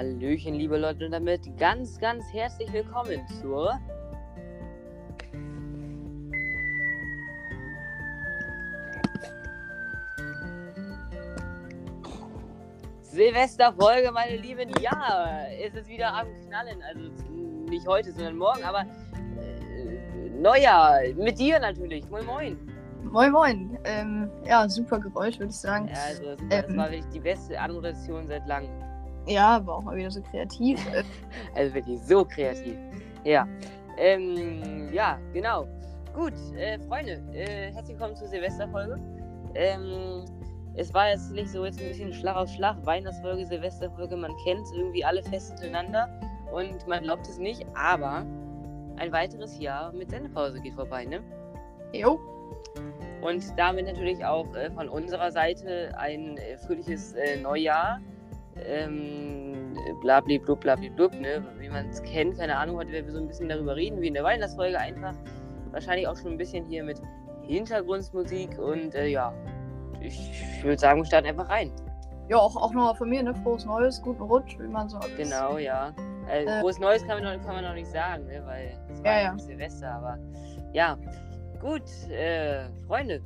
Hallöchen, 0.00 0.54
liebe 0.54 0.78
Leute, 0.78 1.04
und 1.04 1.12
damit 1.12 1.42
ganz, 1.58 1.98
ganz 1.98 2.24
herzlich 2.32 2.72
willkommen 2.72 3.20
zur 3.38 3.78
Silvesterfolge, 13.02 14.10
meine 14.10 14.38
Lieben. 14.38 14.70
Ja, 14.80 15.44
es 15.62 15.74
ist 15.74 15.86
wieder 15.86 16.14
am 16.14 16.28
Knallen. 16.46 16.82
Also 16.82 17.10
nicht 17.68 17.86
heute, 17.86 18.10
sondern 18.12 18.36
morgen, 18.36 18.64
aber 18.64 18.86
äh, 18.86 20.30
Neujahr 20.30 21.00
mit 21.14 21.38
dir 21.38 21.60
natürlich. 21.60 22.08
Moin, 22.08 22.24
moin. 22.24 22.58
Moin, 23.02 23.32
moin. 23.32 23.78
Ähm, 23.84 24.30
ja, 24.46 24.66
super 24.66 24.98
Geräusch, 24.98 25.38
würde 25.38 25.50
ich 25.50 25.58
sagen. 25.58 25.88
Ja, 25.88 25.94
also 26.08 26.36
das 26.48 26.70
Ähm. 26.70 26.76
war 26.78 26.90
wirklich 26.90 27.12
die 27.12 27.20
beste 27.20 27.60
Anmoderation 27.60 28.26
seit 28.28 28.46
langem. 28.46 28.89
Ja, 29.26 29.64
war 29.66 29.76
auch 29.76 29.82
mal 29.82 29.96
wieder 29.96 30.10
so 30.10 30.22
kreativ. 30.22 30.80
Also 31.54 31.74
wirklich 31.74 32.00
so 32.02 32.24
kreativ. 32.24 32.76
Ja. 33.24 33.46
Ähm, 33.96 34.92
ja, 34.92 35.18
genau. 35.32 35.66
Gut, 36.14 36.32
äh, 36.56 36.78
Freunde, 36.80 37.22
äh, 37.32 37.72
herzlich 37.72 37.98
willkommen 37.98 38.16
zur 38.16 38.28
Silvesterfolge. 38.28 38.98
Ähm, 39.54 40.24
es 40.74 40.92
war 40.94 41.10
jetzt 41.10 41.30
nicht 41.32 41.50
so 41.50 41.64
jetzt 41.64 41.80
ein 41.80 41.88
bisschen 41.88 42.12
Schlag 42.12 42.36
auf 42.36 42.48
Schlag, 42.48 42.76
Weihnachtsfolge, 42.86 43.46
Silvesterfolge, 43.46 44.16
man 44.16 44.34
kennt 44.44 44.66
irgendwie 44.74 45.04
alle 45.04 45.22
fest 45.22 45.50
hintereinander 45.50 46.08
und 46.52 46.86
man 46.86 47.02
glaubt 47.02 47.26
es 47.28 47.38
nicht, 47.38 47.66
aber 47.74 48.24
ein 48.96 49.12
weiteres 49.12 49.58
Jahr 49.58 49.92
mit 49.92 50.10
Sendepause 50.10 50.60
geht 50.60 50.74
vorbei, 50.74 51.04
ne? 51.04 51.20
jo. 51.92 52.20
Und 53.20 53.44
damit 53.58 53.86
natürlich 53.86 54.24
auch 54.24 54.54
äh, 54.54 54.70
von 54.70 54.88
unserer 54.88 55.30
Seite 55.30 55.92
ein 55.98 56.38
äh, 56.38 56.56
fröhliches 56.58 57.12
äh, 57.14 57.36
Neujahr. 57.40 58.00
Ähm, 58.66 59.74
blablablub, 60.00 60.60
blablablub, 60.60 61.12
ne? 61.14 61.44
Wie 61.58 61.68
man 61.68 61.88
es 61.88 62.02
kennt, 62.02 62.38
keine 62.38 62.56
Ahnung, 62.56 62.76
heute 62.76 62.92
werden 62.92 63.06
wir 63.06 63.12
so 63.12 63.20
ein 63.20 63.28
bisschen 63.28 63.48
darüber 63.48 63.76
reden, 63.76 64.00
wie 64.00 64.08
in 64.08 64.14
der 64.14 64.24
Weihnachtsfolge 64.24 64.78
einfach. 64.78 65.14
Wahrscheinlich 65.70 66.06
auch 66.08 66.16
schon 66.16 66.32
ein 66.32 66.38
bisschen 66.38 66.64
hier 66.66 66.82
mit 66.84 67.00
Hintergrundmusik 67.42 68.58
und 68.58 68.94
äh, 68.94 69.06
ja, 69.06 69.32
ich 70.00 70.30
würde 70.62 70.78
sagen, 70.78 71.00
wir 71.00 71.04
starten 71.06 71.28
einfach 71.28 71.48
rein. 71.48 71.72
Ja, 72.28 72.38
auch, 72.38 72.56
auch 72.56 72.72
nochmal 72.72 72.94
von 72.94 73.08
mir, 73.08 73.22
ne? 73.22 73.34
Frohes 73.34 73.64
Neues, 73.64 74.00
guten 74.02 74.22
Rutsch, 74.22 74.56
wie 74.58 74.68
man 74.68 74.88
so 74.88 74.98
Genau, 75.16 75.58
ja. 75.58 75.92
Äh, 76.28 76.44
Äh. 76.44 76.60
Groß 76.60 76.78
Neues 76.78 77.04
kann 77.06 77.22
man, 77.22 77.36
noch, 77.38 77.44
kann 77.44 77.56
man 77.56 77.64
noch 77.64 77.74
nicht 77.74 77.90
sagen, 77.90 78.26
ne? 78.26 78.42
Weil 78.46 78.72
es 78.92 79.02
war 79.02 79.12
Ja, 79.12 79.20
ja, 79.22 79.38
Silvester, 79.38 79.94
aber 79.94 80.18
ja. 80.72 80.96
Gut, 81.60 81.82
äh, 82.08 82.68
Freunde. 82.86 83.20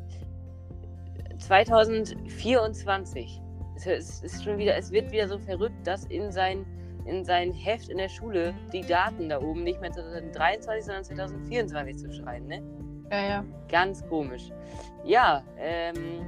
2024. 1.39 3.41
Es, 3.77 4.22
ist 4.22 4.44
schon 4.44 4.58
wieder, 4.58 4.77
es 4.77 4.91
wird 4.92 5.11
wieder 5.11 5.28
so 5.28 5.39
verrückt, 5.39 5.86
dass 5.86 6.05
in 6.06 6.30
sein, 6.30 6.64
in 7.06 7.25
sein 7.25 7.53
Heft 7.53 7.89
in 7.89 7.98
der 7.98 8.08
Schule 8.08 8.55
die 8.72 8.83
Daten 8.83 9.28
da 9.28 9.41
oben 9.41 9.64
nicht 9.64 9.80
mehr 9.80 9.91
2023, 9.91 10.84
sondern 10.84 11.05
2024 11.05 11.97
zu 11.98 12.12
schreiben, 12.12 12.47
ne? 12.47 12.62
Ja, 13.11 13.28
ja. 13.28 13.45
Ganz 13.69 14.06
komisch. 14.08 14.50
Ja, 15.05 15.42
ähm, 15.58 16.25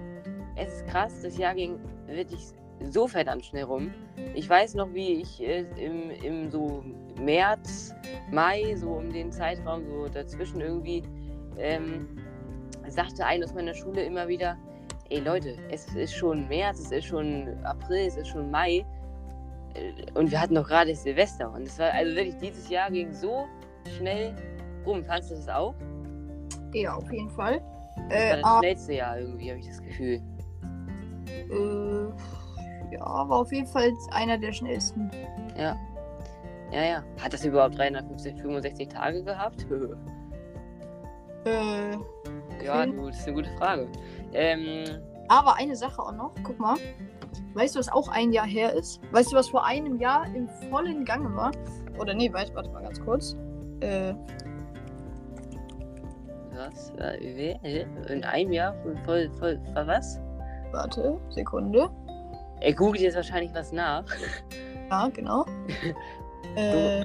es 0.56 0.74
ist 0.74 0.86
krass, 0.89 1.22
das 1.22 1.39
Jahr 1.39 1.55
ging 1.55 1.78
wirklich 2.06 2.52
so 2.91 3.06
verdammt 3.08 3.44
schnell 3.44 3.64
rum. 3.64 3.92
Ich 4.34 4.48
weiß 4.48 4.74
noch, 4.74 4.92
wie 4.92 5.20
ich 5.20 5.42
äh, 5.42 5.64
im, 5.77 6.11
im 6.11 6.50
so 6.50 6.84
März, 7.19 7.94
Mai, 8.30 8.74
so 8.77 8.91
um 8.91 9.12
den 9.12 9.33
Zeitraum, 9.33 9.84
so 9.86 10.08
dazwischen 10.08 10.61
irgendwie, 10.61 11.02
ähm, 11.58 12.08
sagte 12.89 13.24
ein 13.24 13.42
aus 13.42 13.55
meiner 13.55 13.74
Schule 13.74 14.02
immer 14.02 14.28
wieder, 14.28 14.58
ey 15.11 15.21
Leute, 15.21 15.57
es 15.71 15.87
ist 15.95 16.15
schon 16.15 16.47
März, 16.49 16.81
es 16.81 16.93
ist 16.93 17.05
schon 17.07 17.49
April, 17.65 18.07
es 18.07 18.17
ist 18.17 18.29
schon 18.29 18.51
Mai 18.51 18.85
äh, 19.75 19.93
und 20.15 20.31
wir 20.31 20.41
hatten 20.41 20.55
doch 20.55 20.67
gerade 20.67 20.95
Silvester. 20.95 21.53
Und 21.53 21.63
es 21.63 21.79
war, 21.79 21.93
also 21.93 22.15
wirklich, 22.17 22.37
dieses 22.39 22.69
Jahr 22.69 22.91
ging 22.91 23.13
so 23.13 23.47
schnell 23.97 24.35
rum. 24.85 25.05
Fandest 25.05 25.30
du 25.30 25.35
das 25.36 25.48
auch? 25.48 25.75
Ja, 26.73 26.95
auf 26.95 27.11
jeden 27.13 27.30
Fall. 27.30 27.61
Das 28.08 28.19
Äh, 28.19 28.30
war 28.30 28.36
das 28.36 28.45
ah, 28.45 28.58
schnellste 28.58 28.92
Jahr 28.95 29.19
irgendwie, 29.19 29.51
habe 29.51 29.61
ich 29.61 29.67
das 29.69 29.83
Gefühl. 29.83 30.20
äh, 31.51 32.95
ja, 32.95 33.01
war 33.29 33.41
auf 33.41 33.53
jeden 33.53 33.67
Fall 33.67 33.92
einer 34.13 34.39
der 34.39 34.53
schnellsten. 34.53 35.11
Ja. 35.59 35.77
Ja, 36.73 36.83
ja. 36.85 37.05
Hat 37.23 37.33
das 37.33 37.45
überhaupt 37.45 37.79
350, 37.79 38.41
65 38.41 38.89
Tage 38.89 39.23
gehabt? 39.23 39.67
Äh, 41.45 41.97
ja, 42.64 42.86
du, 42.86 43.06
das 43.06 43.18
ist 43.18 43.27
eine 43.27 43.36
gute 43.36 43.50
Frage. 43.58 43.89
Ähm, 44.33 44.84
aber 45.28 45.56
eine 45.56 45.77
Sache 45.77 46.00
auch 46.00 46.12
noch, 46.12 46.33
guck 46.42 46.58
mal. 46.58 46.77
Weißt 47.55 47.74
du, 47.74 47.78
was 47.78 47.90
auch 47.90 48.08
ein 48.08 48.33
Jahr 48.33 48.46
her 48.46 48.74
ist? 48.74 49.00
Weißt 49.12 49.33
du, 49.33 49.36
was 49.36 49.48
vor 49.48 49.64
einem 49.64 49.98
Jahr 49.98 50.27
im 50.34 50.48
vollen 50.70 51.05
Gange 51.05 51.34
war? 51.34 51.52
Oder 51.98 52.14
nee, 52.14 52.33
warte, 52.33 52.55
warte 52.55 52.70
mal 52.70 52.83
ganz 52.83 53.00
kurz. 53.00 53.36
Äh, 53.80 54.14
was? 56.55 56.92
Äh? 56.98 57.56
In 58.08 58.24
einem 58.24 58.52
Jahr 58.52 58.74
voll, 58.83 58.96
voll, 59.05 59.30
voll, 59.38 59.61
voll 59.74 59.86
was? 59.86 60.20
warte, 60.73 61.18
Sekunde. 61.30 61.88
Er 62.61 62.73
googelt 62.74 63.02
jetzt 63.02 63.17
wahrscheinlich 63.17 63.52
was 63.55 63.73
nach. 63.73 64.05
Ja, 64.90 65.08
genau. 65.08 65.44
äh, 66.56 67.05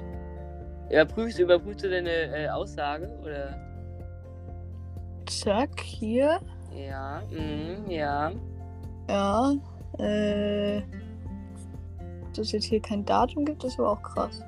Überprüfst, 0.90 1.38
überprüfst 1.38 1.84
du 1.84 1.90
deine 1.90 2.10
äh, 2.10 2.48
Aussage? 2.48 3.08
Oder? 3.22 3.58
Zack, 5.40 5.80
hier. 5.80 6.40
Ja, 6.74 7.22
mhm, 7.30 7.90
ja. 7.90 8.32
Ja, 9.08 9.52
äh. 9.98 10.82
Dass 12.30 12.46
es 12.46 12.52
jetzt 12.52 12.64
hier 12.64 12.80
kein 12.80 13.04
Datum 13.04 13.44
gibt, 13.44 13.62
ist 13.62 13.78
aber 13.78 13.90
auch 13.90 14.02
krass. 14.02 14.42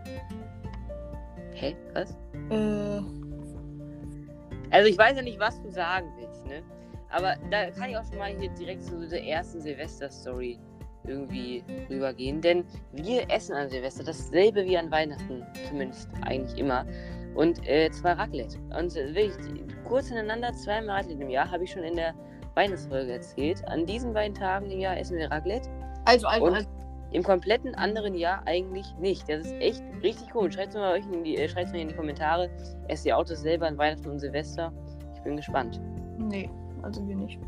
Hä? 1.52 1.76
Was? 1.92 2.10
Äh, 2.50 3.02
Also 4.70 4.88
ich 4.88 4.96
weiß 4.96 5.16
ja 5.16 5.22
nicht, 5.22 5.38
was 5.38 5.60
du 5.62 5.70
sagen 5.70 6.06
willst, 6.18 6.46
ne? 6.46 6.62
Aber 7.10 7.36
da 7.50 7.70
kann 7.70 7.90
ich 7.90 7.96
auch 7.96 8.04
schon 8.04 8.18
mal 8.18 8.34
hier 8.36 8.48
direkt 8.50 8.82
zu 8.84 9.06
der 9.08 9.22
ersten 9.24 9.60
Silvester-Story 9.60 10.58
irgendwie 11.06 11.62
rübergehen. 11.90 12.40
Denn 12.40 12.64
wir 12.92 13.30
essen 13.30 13.54
an 13.54 13.68
Silvester 13.68 14.02
dasselbe 14.02 14.64
wie 14.64 14.76
an 14.78 14.90
Weihnachten, 14.90 15.44
zumindest 15.68 16.08
eigentlich 16.22 16.58
immer. 16.58 16.86
Und 17.34 17.66
äh, 17.68 17.90
zwar 17.90 18.18
Raclette. 18.18 18.58
Und 18.78 18.96
äh, 18.96 19.14
wirklich 19.14 19.64
kurz 19.84 20.08
hintereinander, 20.08 20.52
zweimal 20.52 20.96
Raclette 20.96 21.22
im 21.22 21.30
Jahr, 21.30 21.50
habe 21.50 21.64
ich 21.64 21.72
schon 21.72 21.82
in 21.82 21.96
der 21.96 22.14
Weihnachtsfolge 22.54 23.12
erzählt. 23.12 23.66
An 23.68 23.86
diesen 23.86 24.12
beiden 24.12 24.34
Tagen 24.34 24.70
im 24.70 24.78
Jahr 24.78 24.98
essen 24.98 25.16
wir 25.16 25.30
Raclette. 25.30 25.68
also, 26.04 26.26
also, 26.26 26.46
Und 26.46 26.54
also 26.54 26.68
im 27.14 27.22
kompletten 27.22 27.74
anderen 27.76 28.14
Jahr 28.14 28.42
eigentlich 28.46 28.86
nicht. 28.98 29.28
Das 29.28 29.46
ist 29.46 29.52
echt 29.60 29.82
richtig 30.02 30.30
komisch. 30.30 30.54
Schreibt 30.54 30.70
es 30.70 30.74
mal 30.74 30.92
euch 30.94 31.04
in 31.12 31.22
die, 31.22 31.36
äh, 31.36 31.48
schreibt's 31.48 31.72
mir 31.72 31.80
in 31.80 31.88
die 31.88 31.94
Kommentare. 31.94 32.50
Esst 32.88 33.06
ihr 33.06 33.16
auch 33.16 33.24
dasselbe 33.24 33.66
an 33.66 33.78
Weihnachten 33.78 34.10
und 34.10 34.18
Silvester? 34.18 34.72
Ich 35.14 35.22
bin 35.22 35.36
gespannt. 35.36 35.80
nee, 36.18 36.50
also 36.82 37.06
wir 37.06 37.14
nicht. 37.14 37.38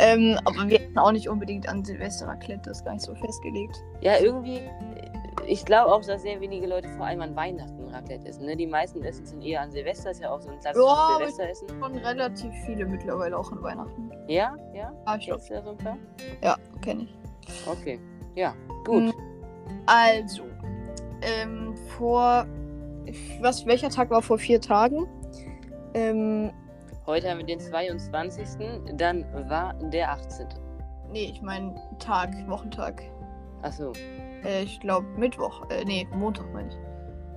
Ähm, 0.00 0.38
aber 0.44 0.68
wir 0.68 0.80
essen 0.80 0.98
auch 0.98 1.12
nicht 1.12 1.28
unbedingt 1.28 1.68
an 1.68 1.84
Silvester 1.84 2.26
Raclette, 2.26 2.62
das 2.64 2.78
ist 2.78 2.84
gar 2.84 2.94
nicht 2.94 3.04
so 3.04 3.14
festgelegt. 3.14 3.76
Ja, 4.00 4.18
irgendwie, 4.18 4.56
äh, 4.56 4.66
ich 5.46 5.64
glaube 5.64 5.92
auch, 5.92 6.04
dass 6.04 6.22
sehr 6.22 6.40
wenige 6.40 6.66
Leute 6.66 6.88
vor 6.90 7.06
allem 7.06 7.22
an 7.22 7.36
Weihnachten 7.36 7.75
Raclette 7.96 8.28
essen. 8.28 8.46
Ne? 8.46 8.56
Die 8.56 8.66
meisten 8.66 9.02
essen 9.02 9.24
es 9.24 9.32
eher 9.44 9.60
an 9.62 9.70
Silvester, 9.72 10.10
ist 10.10 10.20
ja 10.20 10.30
auch 10.30 10.40
so 10.40 10.50
ein 10.50 10.58
klassisches 10.60 10.86
Ja, 10.86 11.16
Silvesteressen. 11.18 11.68
Schon 11.80 11.96
relativ 11.98 12.52
viele 12.64 12.84
mittlerweile 12.86 13.36
auch 13.38 13.50
an 13.52 13.62
Weihnachten. 13.62 14.10
Ja, 14.28 14.54
ja, 14.74 14.92
Ah, 15.04 15.16
ich 15.16 15.26
ja 15.26 15.62
so 15.62 15.70
ein 15.70 15.76
paar. 15.78 15.96
ja, 16.42 16.56
kenne 16.82 17.04
ich. 17.04 17.14
Okay, 17.68 17.98
ja, 18.34 18.54
gut. 18.84 19.04
Mhm. 19.04 19.12
Also, 19.86 20.42
ähm, 21.22 21.74
vor. 21.96 22.46
Was, 23.40 23.64
welcher 23.66 23.88
Tag 23.88 24.10
war 24.10 24.20
vor 24.20 24.38
vier 24.38 24.60
Tagen? 24.60 25.06
Ähm, 25.94 26.50
Heute 27.06 27.30
haben 27.30 27.38
wir 27.38 27.46
den 27.46 27.60
22. 27.60 28.46
Dann 28.96 29.24
war 29.48 29.74
der 29.74 30.10
18. 30.10 30.48
nee, 31.12 31.26
ich 31.32 31.40
meine 31.40 31.72
Tag, 32.00 32.30
Wochentag. 32.48 33.00
Achso, 33.62 33.92
Äh, 34.44 34.64
ich 34.64 34.80
glaube 34.80 35.06
Mittwoch. 35.16 35.70
Äh, 35.70 35.84
nee, 35.84 36.06
Montag 36.16 36.52
meine 36.52 36.68
ich. 36.68 36.76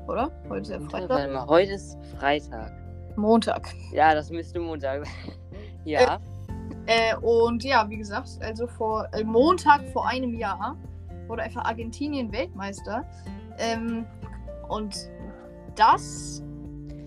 Oder? 0.09 0.31
Heute 0.49 0.61
ist 0.61 0.69
ja 0.71 0.81
warte 0.91 1.07
Freitag. 1.07 1.31
mal, 1.33 1.45
heute 1.45 1.73
ist 1.73 1.97
Freitag. 2.17 2.71
Montag. 3.15 3.69
Ja, 3.91 4.15
das 4.15 4.31
müsste 4.31 4.59
Montag 4.59 5.05
sein. 5.05 5.35
ja, 5.85 6.19
Äh, 6.87 7.15
und 7.17 7.63
ja, 7.63 7.87
wie 7.89 7.97
gesagt, 7.97 8.27
also 8.41 8.65
vor 8.65 9.07
äh, 9.13 9.23
Montag 9.23 9.85
vor 9.93 10.07
einem 10.07 10.33
Jahr 10.33 10.75
wurde 11.27 11.43
einfach 11.43 11.63
Argentinien 11.65 12.31
Weltmeister. 12.31 13.05
Ähm, 13.59 14.07
und 14.67 14.95
das. 15.75 16.43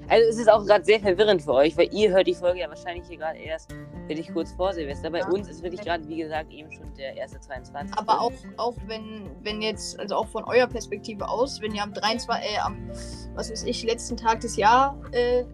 Also 0.09 0.29
es 0.29 0.39
ist 0.39 0.49
auch 0.49 0.65
gerade 0.65 0.85
sehr 0.85 1.01
verwirrend 1.01 1.43
für 1.43 1.55
euch, 1.55 1.77
weil 1.77 1.93
ihr 1.93 2.11
hört 2.11 2.29
die 2.29 2.35
Folge 2.35 2.61
ja 2.61 2.69
wahrscheinlich 2.69 3.09
hier 3.09 3.19
gerade 3.19 3.39
erst 3.39 3.75
wirklich 4.09 4.33
kurz 4.33 4.53
vor 4.53 4.73
Silvester. 4.73 5.11
Bei 5.11 5.21
Ja. 5.21 5.29
uns 5.29 5.49
ist 5.49 5.63
wirklich 5.63 5.81
gerade, 5.83 6.07
wie 6.09 6.17
gesagt, 6.19 6.51
eben 6.53 6.71
schon 6.73 6.93
der 6.95 7.17
erste 7.17 7.41
22. 7.41 7.97
Aber 7.99 8.21
auch, 8.21 8.33
auch 8.57 8.75
wenn, 8.87 9.31
wenn 9.43 9.63
jetzt, 9.63 9.99
also 10.01 10.17
auch 10.17 10.27
von 10.27 10.45
eurer 10.45 10.67
Perspektive 10.67 11.29
aus, 11.29 11.61
wenn 11.61 11.75
ihr 11.75 11.83
am 11.83 11.93
23, 11.93 12.45
äh, 12.55 12.59
am, 12.59 12.89
was 13.35 13.51
weiß 13.51 13.65
ich, 13.65 13.85
letzten 13.85 14.17
Tag 14.17 14.41
des 14.41 14.57
Jahr, 14.57 14.97
äh, 15.13 15.45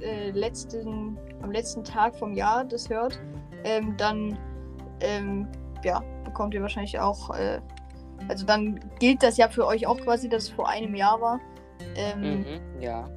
äh, 0.00 0.30
letzten, 0.32 1.16
am 1.42 1.50
letzten 1.50 1.84
Tag 1.84 2.16
vom 2.16 2.34
Jahr 2.34 2.64
das 2.64 2.88
hört, 2.90 3.18
ähm, 3.64 3.94
dann, 3.96 4.38
ähm, 5.00 5.48
ja, 5.82 6.02
bekommt 6.24 6.54
ihr 6.54 6.62
wahrscheinlich 6.62 6.98
auch, 6.98 7.30
äh, 7.36 7.60
Also 8.28 8.46
dann 8.46 8.80
gilt 9.00 9.22
das 9.22 9.36
ja 9.36 9.48
für 9.48 9.66
euch 9.66 9.86
auch 9.86 9.98
quasi, 9.98 10.28
dass 10.28 10.44
es 10.44 10.48
vor 10.48 10.68
einem 10.68 10.94
Jahr 10.94 11.20
war. 11.20 11.40
Ähm, 11.96 12.40
Mhm, 12.40 12.80
ja. 12.80 13.08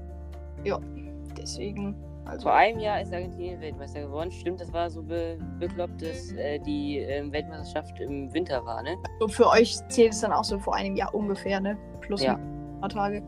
Deswegen, 1.38 1.96
also. 2.28 2.44
Vor 2.44 2.54
einem 2.54 2.80
Jahr 2.80 3.02
ist 3.02 3.14
Argentinien 3.14 3.60
Weltmeister 3.62 4.02
geworden. 4.02 4.32
Stimmt, 4.32 4.62
das 4.62 4.72
war 4.74 4.90
so 4.90 5.02
be 5.02 5.38
bekloppt, 5.60 6.02
dass 6.02 6.32
äh, 6.34 6.60
die 6.60 7.00
ähm, 7.00 7.32
Weltmeisterschaft 7.32 8.00
im 8.00 8.34
Winter 8.34 8.64
war, 8.66 8.84
ne? 8.84 8.96
So 9.20 9.28
für 9.28 9.48
euch 9.48 9.78
zählt 9.90 10.14
es 10.14 10.22
dann 10.22 10.32
auch 10.32 10.44
so 10.44 10.60
vor 10.60 10.76
einem 10.76 10.96
Jahr 10.96 11.14
ungefähr, 11.14 11.60
ne? 11.60 11.78
Plus 12.02 12.22
Ja. 12.24 12.36
ein 12.36 12.78
paar 12.82 12.90
Tage. 12.90 13.24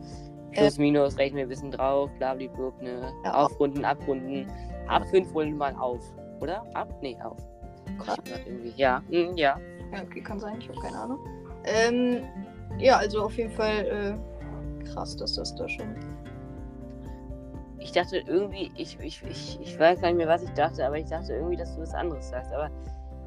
Plus, 0.52 0.78
minus, 0.78 1.16
rechnen 1.16 1.36
wir 1.38 1.46
ein 1.46 1.48
bisschen 1.48 1.70
drauf, 1.70 2.10
blablabla, 2.18 2.72
ne? 2.80 3.12
Ja. 3.24 3.34
Aufrunden, 3.44 3.84
abrunden. 3.84 4.46
Ab 4.88 5.06
5 5.10 5.32
runden 5.34 5.56
mal 5.56 5.74
auf, 5.76 6.00
oder? 6.40 6.64
Ab? 6.74 6.88
Nee, 7.00 7.16
auf. 7.22 7.36
Krass. 7.98 8.18
Irgendwie. 8.46 8.72
Ja, 8.76 9.00
ja. 9.10 9.32
Ja, 9.36 9.58
okay, 10.02 10.20
kann 10.20 10.40
sein, 10.40 10.56
ich 10.60 10.68
habe 10.68 10.80
keine 10.80 10.98
Ahnung. 10.98 11.18
Ähm, 11.64 12.22
ja, 12.78 12.96
also 12.96 13.22
auf 13.22 13.36
jeden 13.36 13.50
Fall 13.50 14.16
äh, 14.18 14.84
krass, 14.92 15.16
dass 15.16 15.34
das 15.34 15.54
da 15.54 15.68
schon. 15.68 15.94
Ich 17.80 17.92
dachte 17.92 18.18
irgendwie, 18.18 18.70
ich, 18.76 18.98
ich, 19.00 19.22
ich, 19.24 19.58
ich 19.60 19.78
weiß 19.78 20.00
gar 20.00 20.08
nicht 20.08 20.18
mehr, 20.18 20.28
was 20.28 20.42
ich 20.42 20.50
dachte, 20.50 20.86
aber 20.86 20.98
ich 20.98 21.06
dachte 21.06 21.32
irgendwie, 21.32 21.56
dass 21.56 21.74
du 21.74 21.80
was 21.80 21.94
anderes 21.94 22.28
sagst. 22.28 22.52
Aber 22.52 22.70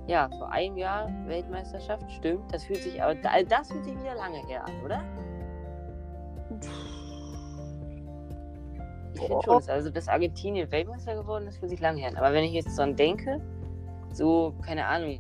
ja, 0.08 0.30
vor 0.38 0.52
einem 0.52 0.78
Jahr 0.78 1.10
Weltmeisterschaft, 1.26 2.10
stimmt. 2.12 2.54
Das 2.54 2.64
fühlt 2.66 2.82
sich, 2.84 3.02
aber 3.02 3.16
da- 3.16 3.42
das 3.44 3.72
fühlt 3.72 3.84
sich 3.84 4.00
wieder 4.00 4.16
lange 4.16 4.46
her 4.48 4.64
an, 4.66 4.72
oder? 4.86 5.04
Ich 9.16 9.22
finde 9.22 9.42
schon, 9.44 9.64
also 9.70 9.90
dass 9.90 10.08
Argentinien 10.08 10.72
Weltmeister 10.72 11.16
geworden 11.16 11.48
ist, 11.48 11.58
fühlt 11.58 11.72
sich 11.72 11.80
lange 11.80 12.00
her 12.02 12.10
an. 12.10 12.18
Aber 12.18 12.34
wenn 12.34 12.44
ich 12.44 12.54
jetzt 12.54 12.78
dran 12.78 12.96
denke, 12.96 13.40
so, 14.12 14.54
keine 14.66 14.86
Ahnung, 14.86 15.20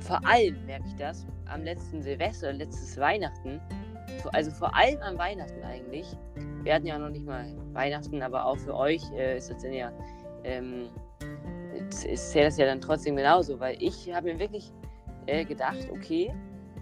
vor 0.00 0.20
allem 0.26 0.64
merke 0.66 0.84
ich 0.86 0.96
das 0.96 1.26
am 1.46 1.62
letzten 1.64 2.00
Silvester, 2.02 2.52
letztes 2.52 2.96
Weihnachten, 2.98 3.60
also 4.32 4.50
vor 4.50 4.74
allem 4.76 5.00
am 5.02 5.18
Weihnachten 5.18 5.62
eigentlich. 5.64 6.06
Wir 6.62 6.74
hatten 6.74 6.86
ja 6.86 6.98
noch 6.98 7.08
nicht 7.08 7.24
mal 7.24 7.44
Weihnachten, 7.72 8.22
aber 8.22 8.44
auch 8.44 8.56
für 8.58 8.74
euch 8.74 9.02
äh, 9.12 9.38
ist 9.38 9.50
das 9.50 9.62
dann 9.62 9.72
ja, 9.72 9.90
ähm, 10.44 10.88
ist- 11.88 12.04
ist 12.04 12.34
das 12.36 12.58
ja 12.58 12.66
dann 12.66 12.80
trotzdem 12.80 13.16
genauso, 13.16 13.58
weil 13.58 13.76
ich 13.82 14.12
habe 14.12 14.32
mir 14.32 14.38
wirklich 14.38 14.70
äh, 15.26 15.44
gedacht, 15.44 15.88
okay, 15.90 16.32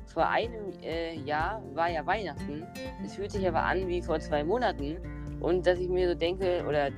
vor 0.06 0.28
einem 0.28 0.72
äh, 0.82 1.14
Jahr 1.20 1.62
war 1.74 1.90
ja 1.90 2.04
Weihnachten, 2.06 2.66
es 3.04 3.14
fühlt 3.14 3.30
sich 3.30 3.46
aber 3.46 3.62
an 3.62 3.86
wie 3.88 4.00
vor 4.02 4.18
zwei 4.20 4.42
Monaten. 4.42 4.96
Und 5.40 5.66
dass 5.66 5.78
ich 5.78 5.88
mir 5.88 6.08
so 6.08 6.14
denke 6.14 6.64
oder 6.66 6.88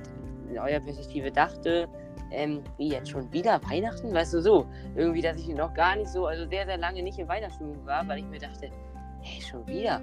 in 0.49 0.57
eurer 0.57 0.79
Perspektive 0.79 1.31
dachte, 1.31 1.87
ähm, 2.31 2.63
wie 2.77 2.89
jetzt 2.89 3.09
schon 3.09 3.31
wieder 3.33 3.61
Weihnachten, 3.69 4.13
weißt 4.13 4.33
du 4.35 4.41
so, 4.41 4.65
irgendwie, 4.95 5.21
dass 5.21 5.37
ich 5.37 5.49
noch 5.49 5.73
gar 5.73 5.95
nicht 5.97 6.07
so, 6.09 6.25
also 6.25 6.47
sehr, 6.49 6.65
sehr 6.65 6.77
lange 6.77 7.03
nicht 7.03 7.19
in 7.19 7.27
Weihnachtsstimmung 7.27 7.85
war, 7.85 8.07
weil 8.07 8.19
ich 8.19 8.25
mir 8.25 8.39
dachte, 8.39 8.69
hey, 9.21 9.41
schon 9.41 9.67
wieder, 9.67 10.01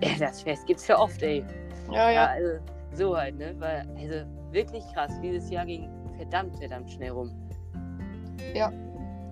Ja, 0.00 0.10
das 0.18 0.42
Fest 0.42 0.66
gibt's 0.66 0.86
ja 0.86 0.98
oft, 0.98 1.22
ey. 1.22 1.44
Ja, 1.90 1.94
Ja, 1.94 2.10
ja. 2.10 2.26
also 2.26 2.48
so 2.92 3.16
halt, 3.16 3.38
ne? 3.38 3.54
Weil, 3.58 3.86
also 3.96 4.26
wirklich 4.52 4.84
krass, 4.94 5.12
dieses 5.22 5.50
Jahr 5.50 5.66
ging 5.66 5.88
verdammt, 6.16 6.56
verdammt 6.58 6.90
schnell 6.90 7.10
rum. 7.10 7.30
Ja. 8.54 8.72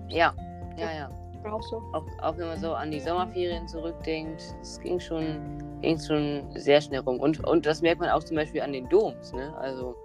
Ja, 0.09 0.33
ja, 0.77 0.91
ja. 0.93 1.09
Auch 1.49 1.61
so. 1.61 1.77
Auch, 1.93 2.03
auch 2.21 2.37
wenn 2.37 2.47
man 2.47 2.59
so 2.59 2.73
an 2.73 2.91
die 2.91 2.99
Sommerferien 2.99 3.67
zurückdenkt, 3.67 4.43
es 4.61 4.79
ging 4.81 4.99
schon, 4.99 5.39
ging 5.81 5.97
schon 5.97 6.43
sehr 6.55 6.81
schnell 6.81 6.99
rum. 7.01 7.19
Und, 7.19 7.45
und 7.47 7.65
das 7.65 7.81
merkt 7.81 8.01
man 8.01 8.09
auch 8.09 8.23
zum 8.23 8.35
Beispiel 8.35 8.61
an 8.61 8.73
den 8.73 8.89
Doms, 8.89 9.31
ne? 9.33 9.55
Also 9.57 9.95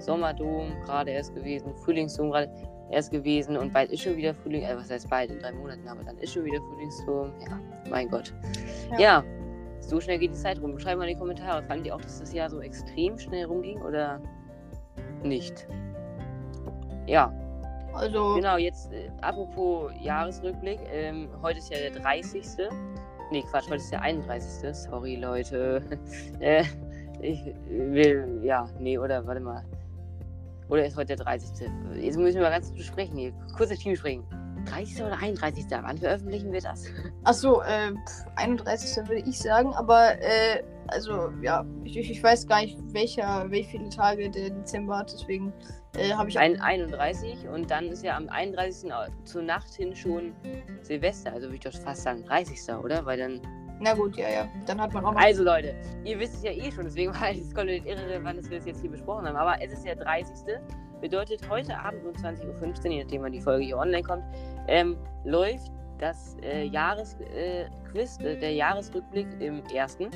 Sommerdom 0.00 0.72
gerade 0.84 1.10
erst 1.12 1.34
gewesen, 1.34 1.74
Frühlingsdom 1.84 2.30
gerade 2.30 2.50
erst 2.90 3.12
gewesen 3.12 3.56
und 3.56 3.72
bald 3.72 3.90
ist 3.92 4.02
schon 4.02 4.16
wieder 4.16 4.34
Frühling, 4.34 4.62
äh, 4.62 4.76
was 4.76 4.90
heißt 4.90 5.08
bald, 5.08 5.30
in 5.30 5.38
drei 5.38 5.52
Monaten, 5.52 5.86
aber 5.86 6.02
dann 6.02 6.18
ist 6.18 6.32
schon 6.32 6.44
wieder 6.44 6.58
Frühlingsdom. 6.58 7.32
Ja, 7.48 7.60
mein 7.88 8.08
Gott. 8.08 8.32
Ja. 8.92 8.98
Ja. 8.98 9.24
So 9.80 10.00
schnell 10.00 10.18
geht 10.18 10.30
die 10.30 10.36
Zeit 10.36 10.60
rum. 10.60 10.78
Schreibt 10.78 10.98
mal 10.98 11.08
in 11.08 11.14
die 11.14 11.18
Kommentare, 11.18 11.62
fandet 11.62 11.86
ihr 11.86 11.94
auch, 11.94 12.00
dass 12.00 12.20
das 12.20 12.32
Jahr 12.32 12.48
so 12.48 12.60
extrem 12.60 13.18
schnell 13.18 13.46
rumging 13.46 13.80
oder 13.82 14.20
nicht? 15.22 15.66
Ja, 17.06 17.32
Also, 17.92 18.34
Genau, 18.34 18.56
jetzt 18.56 18.92
äh, 18.92 19.10
apropos 19.20 19.92
Jahresrückblick. 20.00 20.80
Ähm, 20.92 21.28
heute 21.42 21.58
ist 21.58 21.70
ja 21.70 21.78
der 21.78 21.90
30. 21.90 22.44
Nee, 23.32 23.42
Quatsch, 23.50 23.66
heute 23.66 23.76
ist 23.76 23.90
der 23.90 24.02
31. 24.02 24.74
Sorry, 24.74 25.16
Leute. 25.16 25.82
äh, 26.40 26.64
ich 27.20 27.44
will, 27.68 28.40
ja, 28.42 28.68
nee, 28.78 28.98
oder 28.98 29.26
warte 29.26 29.40
mal. 29.40 29.64
Oder 30.68 30.86
ist 30.86 30.96
heute 30.96 31.16
der 31.16 31.24
30. 31.24 31.68
Jetzt 31.96 32.16
müssen 32.16 32.36
wir 32.36 32.42
mal 32.42 32.50
ganz 32.50 32.68
kurz 32.68 32.78
besprechen 32.78 33.18
hier. 33.18 33.32
Kurzes 33.56 33.80
Teamsprechen. 33.80 34.24
30. 34.66 35.02
oder 35.02 35.18
31. 35.18 35.66
Wann 35.70 35.98
veröffentlichen 35.98 36.52
wir 36.52 36.60
das? 36.60 36.84
achso, 37.24 37.60
äh, 37.62 37.92
pf, 37.92 38.24
31. 38.36 38.96
würde 39.08 39.28
ich 39.28 39.38
sagen, 39.38 39.72
aber, 39.74 40.12
äh, 40.20 40.62
also, 40.88 41.30
ja, 41.42 41.64
ich, 41.84 41.96
ich 41.98 42.10
ich 42.10 42.22
weiß 42.22 42.46
gar 42.46 42.60
nicht, 42.62 42.78
welcher, 42.92 43.50
wie 43.50 43.64
viele 43.64 43.88
Tage 43.90 44.30
der 44.30 44.50
Dezember 44.50 44.98
hat, 44.98 45.12
deswegen 45.12 45.52
äh, 45.96 46.12
habe 46.12 46.28
ich. 46.28 46.38
Ein, 46.38 46.60
31 46.60 47.48
und 47.48 47.70
dann 47.70 47.86
ist 47.86 48.02
ja 48.04 48.16
am 48.16 48.28
31. 48.28 48.92
au- 48.92 49.06
zur 49.24 49.42
Nacht 49.42 49.72
hin 49.74 49.94
schon 49.94 50.34
Silvester. 50.82 51.32
Also 51.32 51.46
würde 51.48 51.56
ich 51.56 51.60
doch 51.60 51.72
fast 51.72 52.02
sagen 52.02 52.24
30. 52.24 52.74
oder? 52.74 53.04
Weil 53.06 53.18
dann 53.18 53.40
Na 53.80 53.94
gut, 53.94 54.16
ja, 54.16 54.28
ja. 54.28 54.48
Dann 54.66 54.80
hat 54.80 54.92
man 54.92 55.04
auch 55.04 55.12
noch. 55.12 55.20
Also 55.20 55.42
Leute, 55.44 55.74
ihr 56.04 56.18
wisst 56.18 56.34
es 56.34 56.42
ja 56.42 56.52
eh 56.52 56.70
schon, 56.72 56.84
deswegen 56.84 57.12
war 57.20 57.30
es 57.30 57.54
komplett 57.54 57.86
irrelevant, 57.86 58.38
dass 58.38 58.50
wir 58.50 58.58
das 58.58 58.66
jetzt 58.66 58.80
hier 58.80 58.90
besprochen 58.90 59.26
haben. 59.26 59.36
Aber 59.36 59.62
es 59.62 59.72
ist 59.72 59.84
der 59.84 59.96
30. 59.96 60.34
Bedeutet, 61.00 61.48
heute 61.48 61.78
Abend 61.78 62.04
um 62.04 62.12
20.15 62.12 62.84
Uhr, 62.84 62.90
je 62.90 63.02
nachdem 63.02 63.22
wann 63.22 63.32
die 63.32 63.40
Folge 63.40 63.64
hier 63.64 63.78
online 63.78 64.02
kommt, 64.02 64.24
ähm, 64.68 64.96
läuft 65.24 65.72
das 65.98 66.36
äh, 66.42 66.64
Jahresquiz, 66.64 68.18
äh, 68.20 68.32
äh, 68.32 68.38
der 68.38 68.52
Jahresrückblick 68.52 69.26
im 69.40 69.62
ersten. 69.74 70.10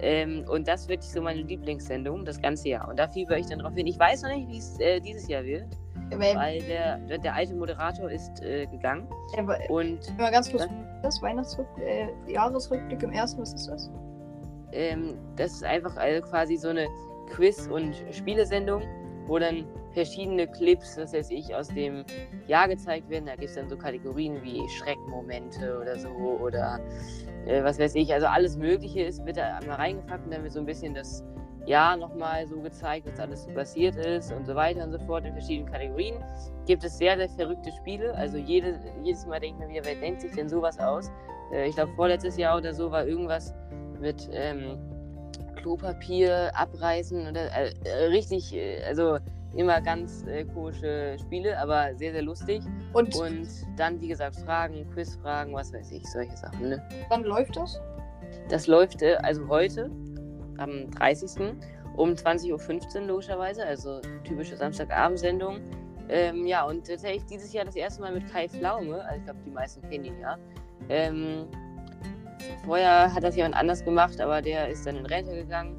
Ähm, 0.00 0.44
und 0.48 0.68
das 0.68 0.88
wird 0.88 1.02
so 1.02 1.22
meine 1.22 1.42
Lieblingssendung 1.42 2.24
das 2.24 2.40
ganze 2.40 2.68
Jahr. 2.68 2.88
Und 2.88 2.98
da 2.98 3.08
fieber 3.08 3.38
ich 3.38 3.46
dann 3.46 3.60
drauf 3.60 3.74
hin. 3.74 3.86
Ich 3.86 3.98
weiß 3.98 4.22
noch 4.22 4.30
nicht, 4.30 4.48
wie 4.48 4.58
es 4.58 4.78
äh, 4.78 5.00
dieses 5.00 5.26
Jahr 5.26 5.42
wird, 5.44 5.66
Weil, 6.10 6.36
weil 6.36 6.62
der, 6.62 6.98
der, 7.18 7.34
alte 7.34 7.54
Moderator 7.54 8.10
ist 8.10 8.42
äh, 8.42 8.66
gegangen. 8.66 9.08
aber, 9.36 9.58
Und 9.68 10.16
mal 10.18 10.30
ganz 10.30 10.50
kurz, 10.50 10.66
das 11.02 11.22
Weihnachtsrückblick, 11.22 11.86
äh, 11.86 12.08
Jahresrückblick 12.28 13.02
im 13.02 13.12
ersten, 13.12 13.40
was 13.40 13.54
ist 13.54 13.68
das? 13.68 13.90
ähm, 14.76 15.16
das 15.36 15.52
ist 15.52 15.64
einfach 15.64 15.96
also 15.96 16.26
quasi 16.26 16.56
so 16.56 16.68
eine 16.68 16.86
Quiz- 17.30 17.66
und 17.68 17.94
Spielesendung, 18.12 18.82
wo 19.26 19.38
dann 19.38 19.64
verschiedene 19.92 20.46
Clips, 20.46 20.96
was 20.96 21.12
weiß 21.12 21.30
ich, 21.30 21.54
aus 21.54 21.68
dem 21.68 22.04
Jahr 22.46 22.68
gezeigt 22.68 23.08
werden. 23.08 23.26
Da 23.26 23.32
gibt 23.32 23.50
es 23.50 23.54
dann 23.54 23.68
so 23.68 23.76
Kategorien 23.76 24.42
wie 24.42 24.62
Schreckmomente 24.78 25.78
oder 25.80 25.98
so 25.98 26.08
oder 26.08 26.80
äh, 27.46 27.62
was 27.62 27.78
weiß 27.78 27.94
ich. 27.94 28.12
Also 28.12 28.26
alles 28.26 28.56
Mögliche 28.56 29.02
ist, 29.02 29.24
wird 29.24 29.36
da 29.36 29.56
einmal 29.56 29.76
reingepackt 29.76 30.24
und 30.24 30.32
dann 30.32 30.42
wird 30.42 30.52
so 30.52 30.60
ein 30.60 30.66
bisschen 30.66 30.94
das 30.94 31.24
Jahr 31.66 31.96
nochmal 31.96 32.46
so 32.46 32.60
gezeigt, 32.60 33.08
was 33.10 33.18
alles 33.18 33.44
so 33.44 33.50
passiert 33.50 33.96
ist 33.96 34.32
und 34.32 34.46
so 34.46 34.54
weiter 34.54 34.84
und 34.84 34.92
so 34.92 34.98
fort 35.00 35.24
in 35.24 35.32
verschiedenen 35.32 35.70
Kategorien. 35.70 36.22
Gibt 36.66 36.84
es 36.84 36.96
sehr, 36.96 37.16
sehr 37.16 37.28
verrückte 37.28 37.72
Spiele. 37.72 38.14
Also 38.14 38.36
jede, 38.38 38.78
jedes 39.02 39.26
Mal 39.26 39.40
denkt 39.40 39.58
man 39.58 39.68
wieder, 39.68 39.84
wer 39.84 39.96
denkt 39.96 40.20
sich 40.20 40.32
denn 40.32 40.48
sowas 40.48 40.78
aus? 40.78 41.10
Äh, 41.52 41.68
ich 41.68 41.74
glaube, 41.74 41.92
vorletztes 41.94 42.36
Jahr 42.36 42.58
oder 42.58 42.72
so 42.72 42.90
war 42.90 43.06
irgendwas 43.06 43.52
mit 44.00 44.28
ähm, 44.32 44.78
Klopapier 45.56 46.50
abreißen 46.54 47.28
oder 47.28 47.50
äh, 47.56 47.72
äh, 47.84 48.04
richtig, 48.06 48.54
äh, 48.54 48.82
also 48.84 49.18
immer 49.54 49.80
ganz 49.80 50.24
äh, 50.26 50.44
komische 50.44 51.16
Spiele, 51.18 51.58
aber 51.58 51.94
sehr, 51.96 52.12
sehr 52.12 52.22
lustig. 52.22 52.62
Und 52.92 53.14
Und 53.16 53.48
dann, 53.76 54.00
wie 54.00 54.08
gesagt, 54.08 54.36
Fragen, 54.36 54.88
Quizfragen, 54.92 55.54
was 55.54 55.72
weiß 55.72 55.92
ich, 55.92 56.06
solche 56.06 56.36
Sachen. 56.36 56.68
Ne? 56.68 56.82
wann 57.08 57.24
läuft 57.24 57.56
das? 57.56 57.80
Das 58.48 58.66
läuft 58.66 59.02
äh, 59.02 59.16
also 59.16 59.48
heute 59.48 59.90
am 60.58 60.90
30. 60.92 61.54
um 61.96 62.10
20.15 62.10 63.00
Uhr 63.00 63.06
logischerweise, 63.06 63.64
also 63.64 64.00
typische 64.24 64.56
Samstagabendsendung. 64.56 65.60
Ähm, 66.08 66.46
ja, 66.46 66.64
und 66.64 66.86
tatsächlich 66.86 67.24
dieses 67.26 67.52
Jahr 67.52 67.64
das 67.64 67.74
erste 67.76 68.00
Mal 68.00 68.12
mit 68.12 68.30
Kai 68.30 68.48
Pflaume, 68.48 69.02
also 69.04 69.18
ich 69.18 69.24
glaube, 69.24 69.40
die 69.44 69.50
meisten 69.50 69.82
kennen 69.88 70.04
ihn 70.04 70.20
ja. 70.20 70.38
Ähm, 70.88 71.46
vorher 72.64 73.12
hat 73.12 73.22
das 73.22 73.36
jemand 73.36 73.56
anders 73.56 73.84
gemacht, 73.84 74.20
aber 74.20 74.42
der 74.42 74.68
ist 74.68 74.86
dann 74.86 74.96
in 74.96 75.06
Rente 75.06 75.34
gegangen. 75.34 75.76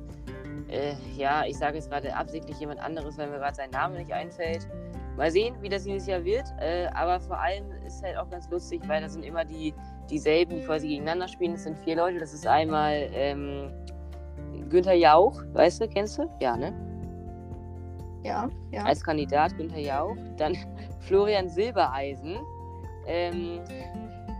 Äh, 0.70 0.94
ja, 1.16 1.46
ich 1.46 1.58
sage 1.58 1.76
jetzt 1.76 1.90
gerade 1.90 2.14
absichtlich 2.16 2.60
jemand 2.60 2.80
anderes, 2.80 3.18
weil 3.18 3.30
mir 3.30 3.38
gerade 3.38 3.56
sein 3.56 3.70
Name 3.72 3.98
nicht 3.98 4.12
einfällt. 4.12 4.68
Mal 5.16 5.32
sehen, 5.32 5.56
wie 5.62 5.70
das 5.70 5.84
dieses 5.84 6.08
Jahr 6.08 6.24
wird. 6.24 6.46
Äh, 6.60 6.88
aber 6.94 7.20
vor 7.20 7.40
allem 7.40 7.72
ist 7.86 8.04
halt 8.04 8.18
auch 8.18 8.30
ganz 8.30 8.50
lustig, 8.50 8.82
weil 8.88 9.02
da 9.02 9.10
sind 9.10 9.24
immer 9.24 9.46
die 9.46 9.74
dieselben, 10.10 10.56
die 10.56 10.62
quasi 10.62 10.88
gegeneinander 10.88 11.28
spielen. 11.28 11.54
Das 11.54 11.64
sind 11.64 11.78
vier 11.80 11.96
Leute. 11.96 12.20
Das 12.20 12.34
ist 12.34 12.46
einmal 12.46 13.10
ähm, 13.14 13.72
Günther 14.70 14.94
Jauch, 14.94 15.42
weißt 15.54 15.82
du, 15.82 15.88
kennst 15.88 16.18
du? 16.18 16.30
Ja, 16.40 16.58
ne? 16.58 16.74
Ja, 18.24 18.50
ja. 18.72 18.84
Als 18.84 19.04
Kandidat 19.04 19.56
Günther 19.58 19.80
Jauch. 19.80 20.16
Dann 20.38 20.58
Florian 21.00 21.50
Silbereisen. 21.50 22.38
Ähm, 23.06 23.62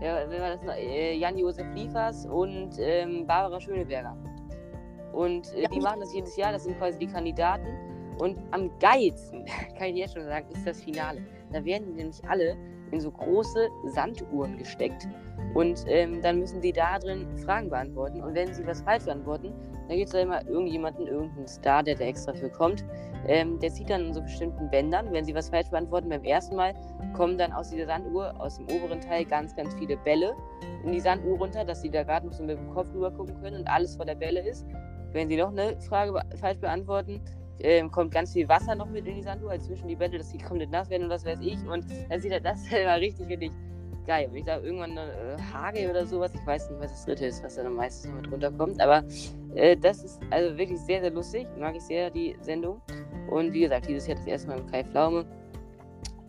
wer, 0.00 0.28
wer 0.30 0.40
war 0.40 0.50
das 0.50 0.62
noch? 0.62 0.74
Äh, 0.74 1.14
Jan-Josef 1.16 1.66
Liefers 1.74 2.26
und 2.26 2.70
ähm, 2.78 3.26
Barbara 3.26 3.60
Schöneberger. 3.60 4.16
Und 5.12 5.52
äh, 5.54 5.62
Ja. 5.62 5.68
die 5.68 5.80
machen 5.80 6.00
das 6.00 6.14
jedes 6.14 6.36
Jahr. 6.36 6.52
Das 6.52 6.64
sind 6.64 6.78
quasi 6.78 6.98
die 6.98 7.06
Kandidaten. 7.06 7.66
Und 8.18 8.38
am 8.50 8.70
geilsten, 8.78 9.44
kann 9.78 9.88
ich 9.88 9.96
jetzt 9.96 10.14
schon 10.14 10.24
sagen, 10.24 10.46
ist 10.52 10.66
das 10.66 10.82
Finale. 10.82 11.20
Da 11.52 11.64
werden 11.64 11.86
die 11.88 11.94
nämlich 11.94 12.20
alle 12.28 12.56
in 12.90 13.00
so 13.00 13.10
große 13.10 13.68
Sanduhren 13.86 14.56
gesteckt. 14.58 15.08
Und 15.54 15.84
ähm, 15.86 16.20
dann 16.22 16.40
müssen 16.40 16.60
sie 16.60 16.72
da 16.72 16.98
drin 16.98 17.26
Fragen 17.38 17.70
beantworten. 17.70 18.22
Und 18.22 18.34
wenn 18.34 18.52
sie 18.52 18.66
was 18.66 18.82
falsch 18.82 19.04
beantworten, 19.04 19.52
dann 19.88 19.96
gibt 19.96 20.08
es 20.08 20.12
da 20.12 20.20
immer 20.20 20.46
irgendjemanden, 20.46 21.06
irgendeinen 21.06 21.48
Star, 21.48 21.82
der 21.82 21.94
da 21.94 22.04
extra 22.04 22.34
für 22.34 22.50
kommt. 22.50 22.84
Ähm, 23.26 23.58
der 23.58 23.70
zieht 23.70 23.88
dann 23.88 24.06
in 24.06 24.14
so 24.14 24.20
bestimmten 24.20 24.70
Bändern. 24.70 25.12
Wenn 25.12 25.24
sie 25.24 25.34
was 25.34 25.48
falsch 25.48 25.70
beantworten 25.70 26.08
beim 26.08 26.24
ersten 26.24 26.56
Mal, 26.56 26.74
kommen 27.14 27.38
dann 27.38 27.52
aus 27.52 27.70
dieser 27.70 27.86
Sanduhr, 27.86 28.38
aus 28.38 28.56
dem 28.56 28.66
oberen 28.68 29.00
Teil, 29.00 29.24
ganz, 29.24 29.56
ganz 29.56 29.74
viele 29.74 29.96
Bälle 29.96 30.34
in 30.84 30.92
die 30.92 31.00
Sanduhr 31.00 31.38
runter, 31.38 31.64
dass 31.64 31.80
sie 31.80 31.90
da 31.90 32.02
gerade 32.02 32.26
noch 32.26 32.34
so 32.34 32.44
mit 32.44 32.58
dem 32.58 32.70
Kopf 32.70 32.90
drüber 32.90 33.10
gucken 33.10 33.40
können 33.40 33.60
und 33.60 33.68
alles 33.68 33.96
vor 33.96 34.04
der 34.04 34.14
Bälle 34.14 34.46
ist. 34.46 34.66
Wenn 35.12 35.28
sie 35.28 35.36
noch 35.36 35.50
eine 35.50 35.80
Frage 35.80 36.20
falsch 36.38 36.58
beantworten, 36.58 37.20
ähm, 37.60 37.90
kommt 37.90 38.12
ganz 38.12 38.32
viel 38.32 38.48
Wasser 38.48 38.74
noch 38.74 38.88
mit 38.88 39.06
in 39.06 39.16
die 39.16 39.22
Sanduhr, 39.22 39.50
also 39.50 39.66
zwischen 39.66 39.88
die 39.88 39.96
Bälle, 39.96 40.18
dass 40.18 40.30
die 40.30 40.38
komplett 40.38 40.70
nass 40.70 40.88
werden 40.90 41.04
und 41.04 41.10
was 41.10 41.24
weiß 41.24 41.38
ich. 41.40 41.58
Und 41.66 41.84
dann 42.08 42.20
sieht 42.20 42.32
er 42.32 42.40
das 42.40 42.64
selber 42.70 43.00
richtig, 43.00 43.28
richtig 43.28 43.52
geil. 44.06 44.28
Und 44.30 44.36
ich 44.36 44.44
sage 44.44 44.66
irgendwann 44.66 44.96
äh, 44.96 45.36
Hage 45.52 45.88
oder 45.90 46.06
sowas. 46.06 46.32
Ich 46.34 46.46
weiß 46.46 46.70
nicht, 46.70 46.80
was 46.80 46.90
das 46.90 47.04
dritte 47.04 47.26
ist, 47.26 47.42
was 47.44 47.56
da 47.56 47.68
meistens 47.68 48.10
noch 48.10 48.22
mit 48.22 48.32
runterkommt. 48.32 48.80
Aber 48.80 49.04
äh, 49.54 49.76
das 49.76 50.02
ist 50.02 50.20
also 50.30 50.56
wirklich 50.56 50.80
sehr, 50.80 51.00
sehr 51.00 51.10
lustig. 51.10 51.46
Mag 51.58 51.76
ich 51.76 51.82
sehr, 51.82 52.10
die 52.10 52.36
Sendung. 52.40 52.80
Und 53.30 53.52
wie 53.52 53.60
gesagt, 53.60 53.86
dieses 53.86 54.06
Jahr 54.06 54.16
das 54.16 54.26
erste 54.26 54.48
Mal 54.48 54.58
mit 54.58 54.72
Kai 54.72 54.84
Pflaume. 54.84 55.26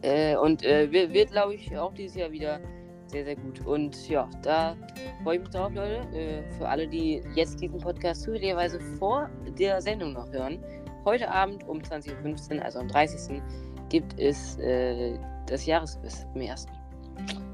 Äh, 0.01 0.35
und 0.35 0.63
äh, 0.63 0.91
wird, 0.91 1.13
wird 1.13 1.31
glaube 1.31 1.55
ich, 1.55 1.75
auch 1.77 1.93
dieses 1.93 2.15
Jahr 2.17 2.31
wieder 2.31 2.59
sehr, 3.07 3.25
sehr 3.25 3.35
gut. 3.35 3.65
Und 3.65 4.09
ja, 4.09 4.29
da 4.43 4.75
freue 5.23 5.37
ich 5.37 5.41
mich 5.41 5.49
drauf, 5.49 5.71
Leute. 5.73 6.01
Äh, 6.15 6.43
für 6.57 6.67
alle, 6.67 6.87
die 6.87 7.23
jetzt 7.35 7.59
diesen 7.59 7.79
Podcast 7.79 8.23
zufälligerweise 8.23 8.79
vor 8.99 9.29
der 9.57 9.81
Sendung 9.81 10.13
noch 10.13 10.31
hören. 10.31 10.63
Heute 11.05 11.31
Abend 11.31 11.67
um 11.67 11.79
20.15 11.79 12.57
Uhr, 12.57 12.65
also 12.65 12.79
am 12.79 12.87
30. 12.87 13.41
gibt 13.89 14.19
es 14.19 14.57
äh, 14.59 15.17
das 15.47 15.65
Jahresquiz 15.65 16.25
im 16.35 16.41
ersten. 16.41 16.71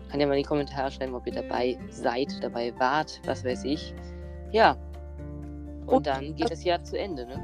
Kann 0.09 0.19
ja 0.19 0.27
mal 0.27 0.33
in 0.33 0.43
die 0.43 0.47
Kommentare 0.47 0.91
schreiben, 0.91 1.13
ob 1.13 1.25
ihr 1.27 1.33
dabei 1.33 1.77
seid, 1.89 2.43
dabei 2.43 2.73
wart, 2.79 3.21
was 3.25 3.43
weiß 3.45 3.63
ich. 3.65 3.93
Ja. 4.51 4.75
Und 5.85 6.07
dann 6.07 6.35
geht 6.35 6.49
das 6.49 6.63
Jahr 6.63 6.83
zu 6.83 6.97
Ende, 6.97 7.25
ne? 7.27 7.39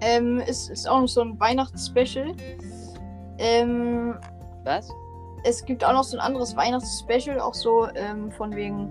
Ähm, 0.00 0.40
es 0.46 0.68
ist 0.68 0.88
auch 0.88 1.00
noch 1.00 1.08
so 1.08 1.22
ein 1.22 1.38
Weihnachtsspecial. 1.40 2.32
Ähm, 3.38 4.14
Was? 4.62 4.88
es 5.44 5.64
gibt 5.64 5.84
auch 5.84 5.92
noch 5.92 6.04
so 6.04 6.16
ein 6.16 6.20
anderes 6.20 6.56
Weihnachtsspecial, 6.56 7.40
auch 7.40 7.54
so 7.54 7.88
ähm, 7.94 8.30
von 8.32 8.54
wegen, 8.54 8.90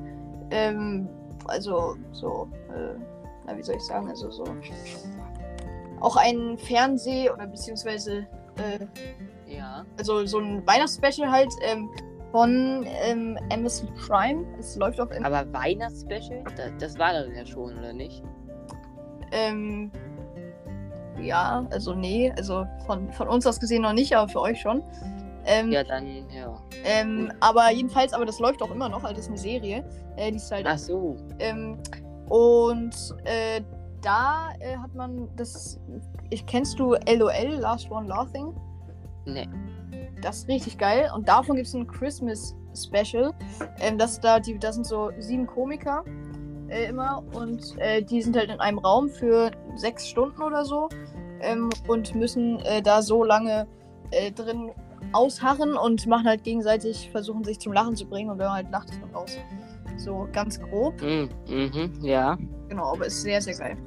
ähm, 0.51 1.07
also 1.45 1.95
so, 2.11 2.47
äh, 2.73 2.97
na, 3.45 3.57
wie 3.57 3.63
soll 3.63 3.75
ich 3.75 3.83
sagen, 3.83 4.09
also 4.09 4.29
so, 4.29 4.43
auch 5.99 6.15
ein 6.15 6.57
Fernseh- 6.57 7.29
oder 7.31 7.47
beziehungsweise, 7.47 8.27
äh, 8.57 8.85
Ja. 9.47 9.85
also 9.97 10.25
so 10.25 10.39
ein 10.39 10.65
Weihnachtsspecial 10.67 11.29
halt 11.31 11.51
ähm, 11.61 11.89
von 12.31 12.85
ähm, 13.03 13.37
Amazon 13.51 13.89
Prime. 13.95 14.45
Es 14.59 14.75
läuft 14.75 14.99
auf 14.99 15.09
Aber 15.23 15.51
Weihnachtsspecial? 15.53 16.43
Das, 16.55 16.71
das 16.79 16.99
war 16.99 17.13
dann 17.13 17.33
ja 17.33 17.45
schon, 17.45 17.77
oder 17.77 17.93
nicht? 17.93 18.21
Ähm, 19.31 19.91
ja, 21.21 21.65
also 21.71 21.93
nee, 21.93 22.31
also 22.37 22.65
von, 22.85 23.11
von 23.11 23.27
uns 23.27 23.45
aus 23.47 23.59
gesehen 23.59 23.81
noch 23.81 23.93
nicht, 23.93 24.15
aber 24.15 24.29
für 24.29 24.41
euch 24.41 24.59
schon. 24.61 24.83
Ähm, 25.45 25.71
Ja, 25.71 25.83
dann, 25.83 26.05
ja. 26.29 26.61
ähm, 26.83 27.31
aber 27.39 27.71
jedenfalls, 27.71 28.13
aber 28.13 28.25
das 28.25 28.39
läuft 28.39 28.61
auch 28.61 28.69
immer 28.71 28.89
noch, 28.89 29.03
also 29.03 29.15
das 29.15 29.23
ist 29.25 29.29
eine 29.29 29.37
Serie. 29.37 29.83
Äh, 30.17 30.31
die 30.31 30.37
ist 30.37 30.51
halt. 30.51 30.65
Ach 30.67 30.77
so. 30.77 31.15
Ähm, 31.39 31.77
und 32.29 33.15
äh, 33.23 33.61
da 34.01 34.49
äh, 34.59 34.77
hat 34.77 34.93
man 34.95 35.29
das. 35.35 35.79
Ich 36.29 36.45
kennst 36.45 36.79
du 36.79 36.93
LOL, 36.93 37.57
Last 37.59 37.89
One 37.91 38.07
Laughing? 38.07 38.53
Ne. 39.25 39.47
Das 40.21 40.39
ist 40.39 40.47
richtig 40.47 40.77
geil. 40.77 41.09
Und 41.15 41.27
davon 41.27 41.55
gibt 41.55 41.67
es 41.67 41.73
ein 41.73 41.87
Christmas 41.87 42.55
Special. 42.75 43.33
Ähm, 43.79 43.97
das 43.97 44.19
da, 44.19 44.39
die, 44.39 44.57
das 44.57 44.75
sind 44.75 44.85
so 44.85 45.11
sieben 45.19 45.47
Komiker 45.47 46.03
äh, 46.69 46.85
immer 46.85 47.23
und 47.33 47.77
äh, 47.79 48.01
die 48.01 48.21
sind 48.21 48.35
halt 48.35 48.49
in 48.49 48.59
einem 48.59 48.79
Raum 48.79 49.09
für 49.09 49.51
sechs 49.75 50.07
Stunden 50.07 50.41
oder 50.41 50.65
so 50.65 50.89
ähm, 51.41 51.69
und 51.87 52.15
müssen 52.15 52.59
äh, 52.61 52.81
da 52.81 53.01
so 53.01 53.23
lange 53.23 53.67
äh, 54.11 54.31
drin 54.31 54.71
ausharren 55.13 55.75
und 55.75 56.05
machen 56.07 56.27
halt 56.27 56.43
gegenseitig, 56.43 57.09
versuchen 57.11 57.43
sich 57.43 57.59
zum 57.59 57.73
Lachen 57.73 57.95
zu 57.95 58.05
bringen 58.05 58.29
und 58.29 58.39
wenn 58.39 58.47
man 58.47 58.55
halt 58.55 58.71
lacht, 58.71 58.89
ist 58.89 59.01
man 59.01 59.13
raus. 59.13 59.37
So 59.97 60.27
ganz 60.31 60.59
grob. 60.59 61.01
Mhm, 61.01 61.29
mhm, 61.47 61.93
ja. 62.01 62.37
Genau, 62.69 62.93
aber 62.93 63.05
ist 63.05 63.21
sehr, 63.21 63.41
sehr 63.41 63.55
geil. 63.57 63.77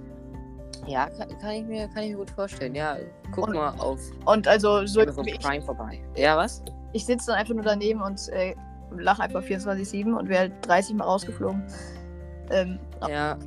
Ja, 0.90 1.09
kann, 1.09 1.28
kann, 1.38 1.50
ich 1.52 1.64
mir, 1.64 1.88
kann 1.88 2.02
ich 2.02 2.11
mir 2.11 2.16
gut 2.16 2.30
vorstellen. 2.30 2.75
Ja, 2.75 2.97
guck 3.32 3.47
Und- 3.49 3.54
mal 3.54 3.75
auf 3.78 4.00
Und 4.26 4.49
also 4.49 4.85
so 4.87 5.00
Amazon 5.02 5.26
ich, 5.28 5.38
Prime 5.38 5.62
vorbei. 5.62 6.00
Ja, 6.16 6.37
was? 6.37 6.62
ich 6.92 7.06
sitze 7.06 7.28
dann 7.28 7.37
einfach 7.37 7.54
nur 7.54 7.62
daneben 7.62 8.02
und 8.02 8.28
äh, 8.30 8.54
lache 8.97 9.23
einfach 9.23 9.42
24-7 9.42 10.12
und 10.18 10.28
wäre 10.28 10.50
30 10.62 10.97
Mal 10.97 11.04
rausgeflogen. 11.04 11.62
Ähm, 12.50 12.78
Ja. 13.09 13.38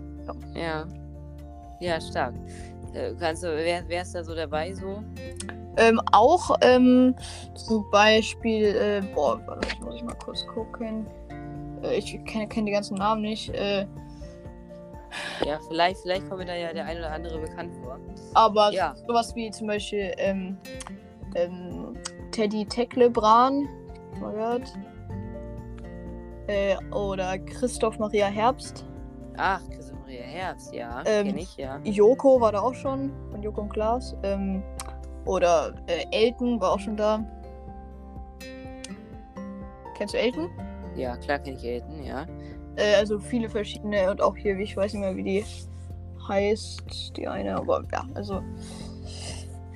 Ja. 0.55 0.85
Ja, 1.81 1.99
stark. 1.99 2.33
Äh, 2.93 3.13
kannst 3.19 3.43
du, 3.43 3.47
wer, 3.47 3.83
wer 3.89 4.03
ist 4.03 4.15
da 4.15 4.23
so 4.23 4.33
dabei 4.33 4.73
so? 4.73 5.03
Ähm, 5.75 5.99
auch 6.13 6.55
ähm, 6.61 7.13
zum 7.55 7.83
Beispiel, 7.91 8.67
äh, 8.67 9.01
boah, 9.13 9.41
warte, 9.45 9.67
muss 9.83 9.95
ich 9.95 10.03
mal 10.03 10.15
kurz 10.23 10.45
gucken. 10.47 11.05
Äh, 11.81 11.97
ich 11.97 12.23
kenne 12.25 12.47
kenn 12.47 12.65
die 12.65 12.71
ganzen 12.71 12.95
Namen 12.95 13.23
nicht. 13.23 13.49
Äh, 13.49 13.85
Ja, 15.45 15.59
vielleicht, 15.67 16.01
vielleicht 16.01 16.27
kommt 16.27 16.39
mir 16.39 16.45
da 16.45 16.55
ja 16.55 16.73
der 16.73 16.85
ein 16.85 16.97
oder 16.97 17.11
andere 17.11 17.39
bekannt 17.39 17.73
vor. 17.83 17.99
aber 18.33 18.71
Ja. 18.71 18.95
sowas 19.07 19.35
wie 19.35 19.49
zum 19.51 19.67
Beispiel 19.67 20.13
ähm, 20.17 20.57
ähm, 21.35 21.95
Teddy 22.31 22.65
Tecklebran, 22.65 23.67
gehört. 24.19 24.73
Äh, 26.47 26.75
oder 26.93 27.37
Christoph 27.39 27.99
Maria 27.99 28.27
Herbst. 28.27 28.85
Ach, 29.37 29.61
Christoph 29.69 29.99
Maria 30.01 30.23
Herbst, 30.23 30.73
ja. 30.73 31.01
Ähm, 31.05 31.27
kenn 31.27 31.37
ich, 31.37 31.57
ja. 31.57 31.79
Joko 31.83 32.39
war 32.41 32.51
da 32.51 32.61
auch 32.61 32.73
schon, 32.73 33.11
von 33.31 33.41
Joko 33.41 33.61
und 33.61 33.69
Klaas. 33.69 34.15
Ähm, 34.23 34.61
oder 35.25 35.73
äh, 35.87 36.05
Elton 36.11 36.59
war 36.59 36.73
auch 36.73 36.79
schon 36.79 36.97
da. 36.97 37.23
Kennst 39.95 40.13
du 40.13 40.17
Elton? 40.19 40.49
Ja, 40.95 41.15
klar 41.17 41.39
kenn 41.39 41.55
ich 41.55 41.63
Elton, 41.63 42.03
ja. 42.03 42.25
Äh, 42.75 42.95
also 42.95 43.19
viele 43.19 43.49
verschiedene 43.49 44.09
und 44.09 44.21
auch 44.21 44.35
hier, 44.35 44.57
ich 44.57 44.75
weiß 44.75 44.93
nicht 44.93 45.01
mehr, 45.01 45.15
wie 45.15 45.23
die 45.23 45.45
heißt, 46.27 47.17
die 47.17 47.27
eine, 47.27 47.55
aber 47.55 47.83
ja, 47.91 48.05
also 48.13 48.41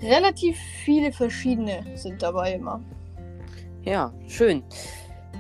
relativ 0.02 0.58
viele 0.86 1.12
verschiedene 1.12 1.84
sind 1.96 2.22
dabei 2.22 2.54
immer. 2.54 2.82
Ja, 3.84 4.14
schön. 4.28 4.64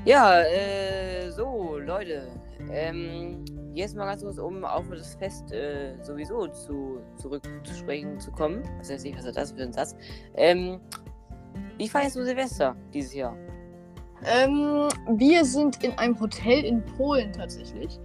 Ja, 0.05 0.41
äh, 0.41 1.29
so, 1.31 1.77
Leute. 1.79 2.27
Ähm, 2.71 3.43
jetzt 3.73 3.95
mal 3.95 4.05
ganz 4.05 4.23
kurz, 4.23 4.37
um 4.37 4.63
auf 4.65 4.85
das 4.89 5.15
Fest 5.15 5.51
äh, 5.51 5.95
sowieso 6.01 6.47
zu, 6.47 6.99
zurückzusprechen 7.17 8.19
zu 8.19 8.31
kommen. 8.31 8.63
Was 8.79 8.89
weiß 8.89 9.03
ich, 9.05 9.17
was 9.17 9.25
ist 9.25 9.37
das 9.37 9.51
für 9.51 9.63
ein 9.63 9.73
Satz? 9.73 9.95
Ähm, 10.35 10.79
wie 11.77 11.87
feierst 11.87 12.15
du 12.15 12.23
Silvester 12.23 12.75
dieses 12.93 13.13
Jahr? 13.13 13.35
Ähm, 14.25 14.87
wir 15.17 15.45
sind 15.45 15.83
in 15.83 15.91
einem 15.97 16.19
Hotel 16.19 16.63
in 16.65 16.83
Polen 16.97 17.31
tatsächlich. 17.33 17.99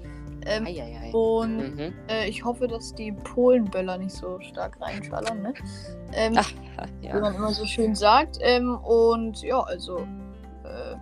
Ähm, 0.44 0.66
Eieiei. 0.66 1.10
und 1.12 1.76
Mhm. 1.76 1.92
äh, 2.08 2.28
ich 2.28 2.44
hoffe, 2.44 2.66
dass 2.66 2.92
die 2.94 3.12
Polenböller 3.12 3.96
nicht 3.98 4.10
so 4.16 4.40
stark 4.40 4.80
reinschallern, 4.80 5.40
ne? 5.40 5.54
Ähm, 6.14 6.32
Ach, 6.36 6.50
wie 7.00 7.06
ja. 7.06 7.18
man 7.20 7.34
immer 7.34 7.52
so 7.52 7.64
schön 7.64 7.94
sagt. 7.94 8.38
Ähm, 8.40 8.76
und 8.78 9.40
ja, 9.42 9.60
also 9.60 9.98
äh, 10.64 10.96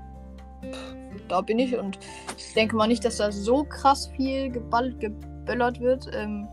pff, 0.71 0.95
da 1.29 1.41
bin 1.41 1.59
ich 1.59 1.75
und 1.77 1.99
ich 2.37 2.53
denke 2.53 2.77
mal 2.77 2.87
nicht, 2.87 3.03
dass 3.05 3.17
da 3.17 3.33
so 3.33 3.65
krass 3.65 4.09
viel 4.15 4.51
geballert, 4.51 5.01
geböllert 5.01 5.81
wird. 5.81 6.11
Ähm, 6.15 6.47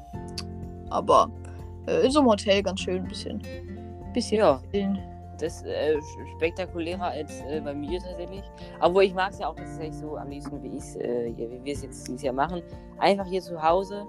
aber 0.89 1.29
äh, 1.87 2.05
in 2.05 2.11
so 2.11 2.19
einem 2.19 2.29
Hotel 2.29 2.63
ganz 2.63 2.79
schön 2.79 3.01
ein 3.03 3.07
bisschen. 3.09 3.41
Bisschen 4.13 4.37
Ja. 4.37 4.61
Das 5.39 5.63
äh, 5.63 5.97
spektakulärer 6.35 7.05
als 7.05 7.41
äh, 7.41 7.61
bei 7.61 7.73
mir 7.73 7.99
tatsächlich. 7.99 8.43
Obwohl 8.81 9.03
ich 9.03 9.13
mag 9.13 9.31
es 9.31 9.39
ja 9.39 9.47
auch 9.47 9.55
tatsächlich 9.55 9.95
so 9.95 10.17
am 10.17 10.29
liebsten, 10.29 10.61
wie, 10.63 10.77
äh, 10.99 11.33
wie 11.35 11.63
wir 11.63 11.73
es 11.73 11.83
jetzt 11.83 12.07
dieses 12.07 12.21
Jahr 12.21 12.33
machen. 12.33 12.63
Einfach 12.97 13.25
hier 13.25 13.41
zu 13.41 13.61
Hause. 13.61 14.05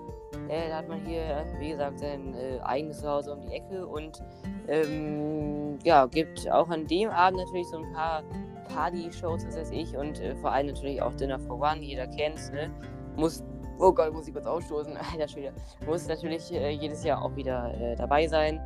Äh, 0.48 0.68
da 0.68 0.78
hat 0.78 0.88
man 0.88 1.04
hier, 1.04 1.44
wie 1.58 1.70
gesagt, 1.70 1.98
sein 1.98 2.34
äh, 2.34 2.58
eigenes 2.60 3.00
Zuhause 3.00 3.32
um 3.32 3.40
die 3.40 3.52
Ecke 3.52 3.86
und 3.86 4.22
ähm, 4.68 5.78
ja, 5.84 6.06
gibt 6.06 6.50
auch 6.50 6.68
an 6.68 6.86
dem 6.86 7.10
Abend 7.10 7.40
natürlich 7.40 7.68
so 7.68 7.78
ein 7.78 7.92
paar 7.92 8.22
Party-Shows, 8.68 9.46
was 9.46 9.56
weiß 9.56 9.70
ich, 9.70 9.96
und 9.96 10.20
äh, 10.20 10.34
vor 10.36 10.52
allem 10.52 10.68
natürlich 10.68 11.00
auch 11.02 11.14
Dinner 11.14 11.38
for 11.38 11.60
One, 11.60 11.80
jeder 11.80 12.06
kennt's, 12.06 12.50
ne? 12.52 12.70
Muss, 13.16 13.42
oh 13.78 13.92
Gott, 13.92 14.12
muss 14.12 14.28
ich 14.28 14.34
kurz 14.34 14.46
ausstoßen, 14.46 14.96
alter 15.12 15.28
Schwede. 15.28 15.52
Muss 15.86 16.06
natürlich 16.06 16.52
äh, 16.52 16.70
jedes 16.70 17.04
Jahr 17.04 17.22
auch 17.22 17.34
wieder 17.36 17.74
äh, 17.74 17.96
dabei 17.96 18.26
sein. 18.26 18.60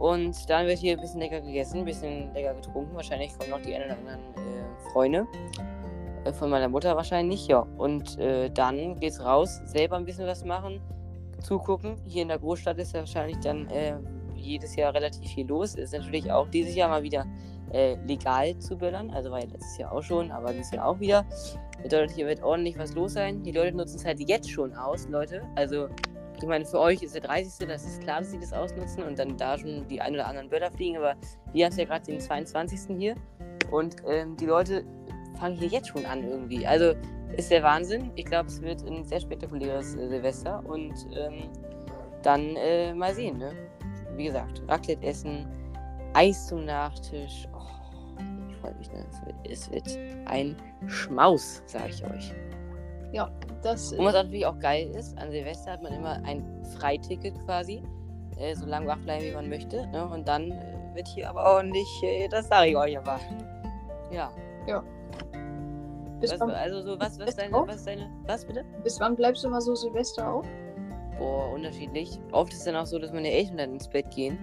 Und 0.00 0.48
dann 0.48 0.66
wird 0.66 0.78
hier 0.78 0.94
ein 0.94 1.00
bisschen 1.00 1.20
lecker 1.20 1.40
gegessen, 1.40 1.80
ein 1.80 1.84
bisschen 1.84 2.32
lecker 2.32 2.54
getrunken. 2.54 2.96
Wahrscheinlich 2.96 3.36
kommen 3.38 3.50
noch 3.50 3.60
die 3.60 3.74
ein 3.74 3.84
oder 3.84 3.98
anderen 3.98 4.20
äh, 4.34 4.90
Freunde. 4.92 5.26
Äh, 6.24 6.32
von 6.32 6.48
meiner 6.50 6.68
Mutter 6.68 6.96
wahrscheinlich, 6.96 7.46
ja. 7.46 7.66
Und 7.76 8.18
äh, 8.18 8.50
dann 8.50 8.98
geht's 8.98 9.22
raus, 9.22 9.60
selber 9.66 9.96
ein 9.96 10.06
bisschen 10.06 10.26
was 10.26 10.44
machen, 10.44 10.80
zugucken. 11.42 11.96
Hier 12.06 12.22
in 12.22 12.28
der 12.28 12.38
Großstadt 12.38 12.78
ist 12.78 12.94
ja 12.94 13.00
wahrscheinlich 13.00 13.38
dann 13.40 13.68
äh, 13.68 13.96
jedes 14.34 14.74
Jahr 14.74 14.94
relativ 14.94 15.30
viel 15.30 15.46
los. 15.46 15.74
Ist 15.74 15.92
natürlich 15.92 16.32
auch 16.32 16.48
dieses 16.48 16.74
Jahr 16.74 16.88
mal 16.88 17.02
wieder 17.02 17.26
äh, 17.70 17.96
legal 18.06 18.56
zu 18.58 18.78
böllern. 18.78 19.10
Also 19.10 19.30
war 19.30 19.40
ja 19.40 19.48
letztes 19.52 19.76
Jahr 19.76 19.92
auch 19.92 20.02
schon, 20.02 20.30
aber 20.30 20.52
dieses 20.52 20.70
Jahr 20.70 20.86
auch 20.86 20.98
wieder. 20.98 21.26
Bedeutet, 21.82 22.16
hier 22.16 22.26
wird 22.26 22.42
ordentlich 22.42 22.78
was 22.78 22.94
los 22.94 23.12
sein. 23.12 23.42
Die 23.42 23.52
Leute 23.52 23.76
nutzen 23.76 23.96
es 23.96 24.04
halt 24.04 24.20
jetzt 24.26 24.50
schon 24.50 24.74
aus, 24.74 25.08
Leute. 25.08 25.42
Also, 25.56 25.88
ich 26.42 26.48
meine, 26.48 26.64
für 26.64 26.78
euch 26.78 27.02
ist 27.02 27.14
der 27.14 27.22
30. 27.22 27.66
Das 27.68 27.84
ist 27.84 28.02
klar, 28.02 28.20
dass 28.20 28.30
sie 28.30 28.38
das 28.38 28.52
ausnutzen 28.52 29.02
und 29.02 29.18
dann 29.18 29.36
da 29.36 29.58
schon 29.58 29.86
die 29.88 30.00
ein 30.00 30.14
oder 30.14 30.26
anderen 30.26 30.48
Böller 30.48 30.70
fliegen. 30.70 30.96
Aber 30.96 31.14
wir 31.52 31.64
haben 31.64 31.72
es 31.72 31.78
ja 31.78 31.84
gerade 31.84 32.04
den 32.04 32.20
22. 32.20 32.96
hier. 32.96 33.14
Und 33.70 33.96
ähm, 34.06 34.36
die 34.36 34.46
Leute 34.46 34.84
fangen 35.38 35.56
hier 35.56 35.68
jetzt 35.68 35.88
schon 35.88 36.04
an 36.06 36.24
irgendwie. 36.24 36.66
Also, 36.66 36.94
ist 37.36 37.50
der 37.50 37.62
Wahnsinn. 37.62 38.10
Ich 38.16 38.24
glaube, 38.24 38.48
es 38.48 38.60
wird 38.60 38.82
ein 38.86 39.04
sehr 39.04 39.20
spektakuläres 39.20 39.94
äh, 39.94 40.08
Silvester. 40.08 40.62
Und 40.66 40.94
ähm, 41.16 41.50
dann 42.22 42.56
äh, 42.56 42.92
mal 42.94 43.14
sehen, 43.14 43.38
ne? 43.38 43.52
Wie 44.16 44.24
gesagt, 44.24 44.62
Raclette 44.68 45.06
essen, 45.06 45.46
Eis 46.14 46.48
zum 46.48 46.64
Nachtisch. 46.64 47.48
Oh, 47.54 48.20
ich 48.48 48.56
freue 48.56 48.74
mich, 48.74 48.92
ne? 48.92 49.06
Es 49.08 49.26
wird, 49.26 49.36
es 49.48 49.70
wird 49.70 50.26
ein 50.26 50.56
Schmaus, 50.86 51.62
sage 51.66 51.90
ich 51.90 52.04
euch. 52.04 52.34
Ja, 53.12 53.30
das 53.62 53.92
Und 53.92 54.04
was 54.04 54.14
natürlich 54.14 54.46
auch 54.46 54.58
geil 54.58 54.90
ist, 54.90 55.18
an 55.18 55.30
Silvester 55.30 55.72
hat 55.72 55.82
man 55.82 55.92
immer 55.92 56.22
ein 56.24 56.44
Freiticket 56.78 57.34
quasi. 57.44 57.82
Äh, 58.38 58.54
so 58.54 58.66
lange 58.66 58.86
wach 58.86 58.98
bleiben, 58.98 59.24
wie 59.24 59.32
man 59.32 59.48
möchte. 59.48 59.86
Ne? 59.88 60.06
Und 60.06 60.26
dann 60.28 60.50
äh, 60.50 60.94
wird 60.94 61.08
hier 61.08 61.28
aber 61.28 61.56
ordentlich, 61.56 61.88
äh, 62.02 62.28
das 62.28 62.48
sage 62.48 62.70
ich 62.70 62.76
euch 62.76 62.96
aber. 62.96 63.18
Ja. 64.10 64.30
bis, 66.20 66.32
Was, 66.32 66.40
wann, 66.40 66.50
also 66.50 66.82
so, 66.82 67.00
was, 67.00 67.18
was 67.18 67.36
deine, 67.36 67.52
was 67.52 67.84
deine, 67.84 68.10
was 68.26 68.44
bitte? 68.44 68.64
bis 68.82 69.00
wann 69.00 69.16
bleibst 69.16 69.42
du 69.44 69.48
immer 69.48 69.60
so 69.60 69.74
Silvester 69.74 70.32
auf? 70.32 70.46
Boah, 71.18 71.52
unterschiedlich. 71.52 72.18
Oft 72.32 72.52
ist 72.52 72.66
dann 72.66 72.76
auch 72.76 72.86
so, 72.86 72.98
dass 72.98 73.12
meine 73.12 73.30
Eltern 73.30 73.58
dann 73.58 73.72
ins 73.74 73.88
Bett 73.88 74.10
gehen. 74.10 74.38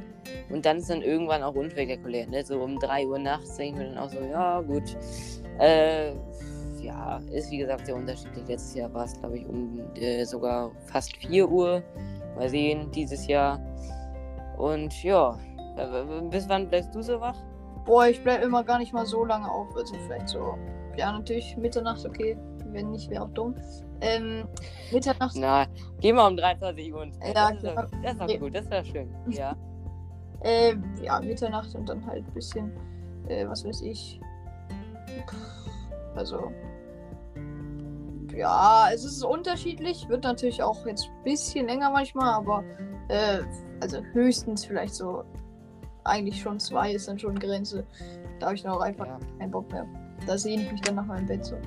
Und 0.50 0.66
dann 0.66 0.78
ist 0.78 0.90
dann 0.90 1.02
irgendwann 1.02 1.42
auch 1.42 1.56
unspektakulär. 1.56 2.28
Ne? 2.28 2.46
So 2.46 2.60
um 2.60 2.78
3 2.78 3.08
Uhr 3.08 3.18
nachts 3.18 3.58
denke 3.58 3.82
ich 3.82 3.88
mir 3.88 3.96
dann 3.96 4.04
auch 4.04 4.10
so, 4.10 4.20
ja, 4.20 4.62
gut. 4.62 4.96
Äh, 5.58 6.12
ja, 6.88 7.20
ist 7.32 7.52
wie 7.52 7.58
gesagt 7.58 7.86
sehr 7.86 7.96
unterschiedlich. 7.96 8.48
Letztes 8.48 8.76
Jahr 8.76 8.94
war 8.94 9.04
es, 9.06 9.20
glaube 9.20 9.38
ich, 9.38 9.46
um 9.48 9.80
äh, 9.96 10.24
sogar 10.24 10.72
fast 10.86 11.16
4 11.18 11.48
Uhr. 11.50 11.84
Mal 12.36 12.50
sehen, 12.50 12.90
dieses 12.92 13.28
Jahr. 13.28 13.60
Und 14.58 15.04
ja, 15.04 15.38
bis 16.32 16.48
wann 16.50 16.68
bleibst 16.70 16.94
du 16.96 17.02
so 17.02 17.20
wach? 17.20 17.36
Boah, 17.86 18.08
ich 18.08 18.22
bleib 18.24 18.42
immer 18.44 18.64
gar 18.64 18.80
nicht 18.80 18.94
mal 18.94 19.06
so 19.06 19.26
lange 19.26 19.50
auf. 19.52 19.76
Also 19.76 19.96
vielleicht 20.06 20.30
so, 20.30 20.58
ja, 20.96 21.12
natürlich 21.12 21.56
Mitternacht, 21.58 22.06
okay. 22.06 22.38
Wenn 22.72 22.92
nicht, 22.92 23.10
wäre 23.10 23.24
auch 23.24 23.30
dumm. 23.30 23.56
Ähm, 24.02 24.46
Mitternacht, 24.92 25.36
Na, 25.40 25.66
geh 26.02 26.12
mal 26.14 26.28
um 26.28 26.38
23 26.38 26.94
Uhr. 26.94 27.02
und- 27.02 27.16
Ja, 27.26 27.34
das, 27.52 27.64
ist 27.64 27.72
klar. 27.72 27.88
das 28.04 28.14
ist 28.14 28.22
Nee. 28.28 28.38
gut, 28.38 28.56
das 28.56 28.64
ist 28.66 28.74
doch 28.74 28.86
schön. 28.86 29.10
Ja. 29.30 29.56
äh, 30.42 30.76
ja, 31.02 31.20
Mitternacht 31.22 31.74
und 31.76 31.88
dann 31.90 32.06
halt 32.06 32.26
ein 32.28 32.34
bisschen, 32.34 32.72
äh, 33.28 33.48
was 33.48 33.66
weiß 33.66 33.82
ich. 33.82 34.20
Also, 36.16 36.52
ja, 38.38 38.90
es 38.94 39.04
ist 39.04 39.24
unterschiedlich. 39.24 40.08
Wird 40.08 40.24
natürlich 40.24 40.62
auch 40.62 40.86
jetzt 40.86 41.10
ein 41.10 41.24
bisschen 41.24 41.68
länger 41.68 41.90
manchmal, 41.90 42.34
aber, 42.34 42.64
äh, 43.10 43.40
also 43.82 44.02
höchstens 44.14 44.66
vielleicht 44.66 44.94
so, 44.94 45.24
eigentlich 46.04 46.40
schon 46.42 46.60
zwei 46.60 46.94
ist 46.94 47.08
dann 47.08 47.18
schon 47.18 47.38
Grenze. 47.38 47.86
Da 48.40 48.48
habe 48.48 48.56
ich 48.56 48.62
dann 48.62 48.74
auch 48.74 48.82
einfach 48.82 49.08
ja. 49.08 49.20
keinen 49.40 49.52
Bock 49.52 49.72
mehr. 49.72 49.88
Da 50.26 50.38
sehne 50.38 50.64
ich 50.64 50.72
mich 50.72 50.82
dann 50.82 50.96
nach 50.96 51.06
meinem 51.06 51.26
Bett 51.26 51.46
so. 51.46 51.58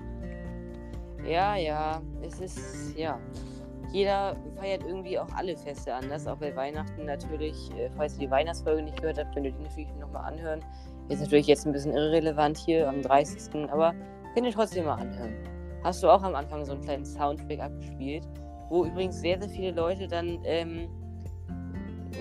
Ja, 1.24 1.56
ja, 1.56 2.00
es 2.22 2.40
ist, 2.40 2.96
ja. 2.96 3.18
Jeder 3.92 4.36
feiert 4.56 4.84
irgendwie 4.86 5.18
auch 5.18 5.28
alle 5.34 5.56
Feste 5.56 5.92
anders, 5.92 6.24
auch 6.28 6.36
bei 6.36 6.54
Weihnachten 6.54 7.04
natürlich. 7.04 7.70
Äh, 7.76 7.90
falls 7.96 8.14
ihr 8.14 8.20
die 8.20 8.30
Weihnachtsfolge 8.30 8.82
nicht 8.82 9.00
gehört 9.00 9.18
habt, 9.18 9.34
könnt 9.34 9.46
ihr 9.46 9.52
die 9.52 9.62
natürlich 9.62 9.92
nochmal 9.98 10.32
anhören. 10.32 10.60
Ist 11.08 11.20
natürlich 11.20 11.48
jetzt 11.48 11.66
ein 11.66 11.72
bisschen 11.72 11.92
irrelevant 11.92 12.56
hier 12.56 12.88
am 12.88 13.02
30. 13.02 13.68
Aber 13.72 13.92
könnt 14.34 14.46
ihr 14.46 14.52
trotzdem 14.52 14.84
mal 14.84 14.94
anhören. 14.94 15.59
Hast 15.82 16.02
du 16.02 16.08
auch 16.08 16.22
am 16.22 16.34
Anfang 16.34 16.64
so 16.64 16.72
einen 16.72 16.82
kleinen 16.82 17.06
Soundtrack 17.06 17.60
abgespielt, 17.60 18.24
wo 18.68 18.84
übrigens 18.84 19.20
sehr, 19.20 19.40
sehr 19.40 19.48
viele 19.48 19.70
Leute 19.72 20.06
dann, 20.06 20.38
ähm, 20.44 20.88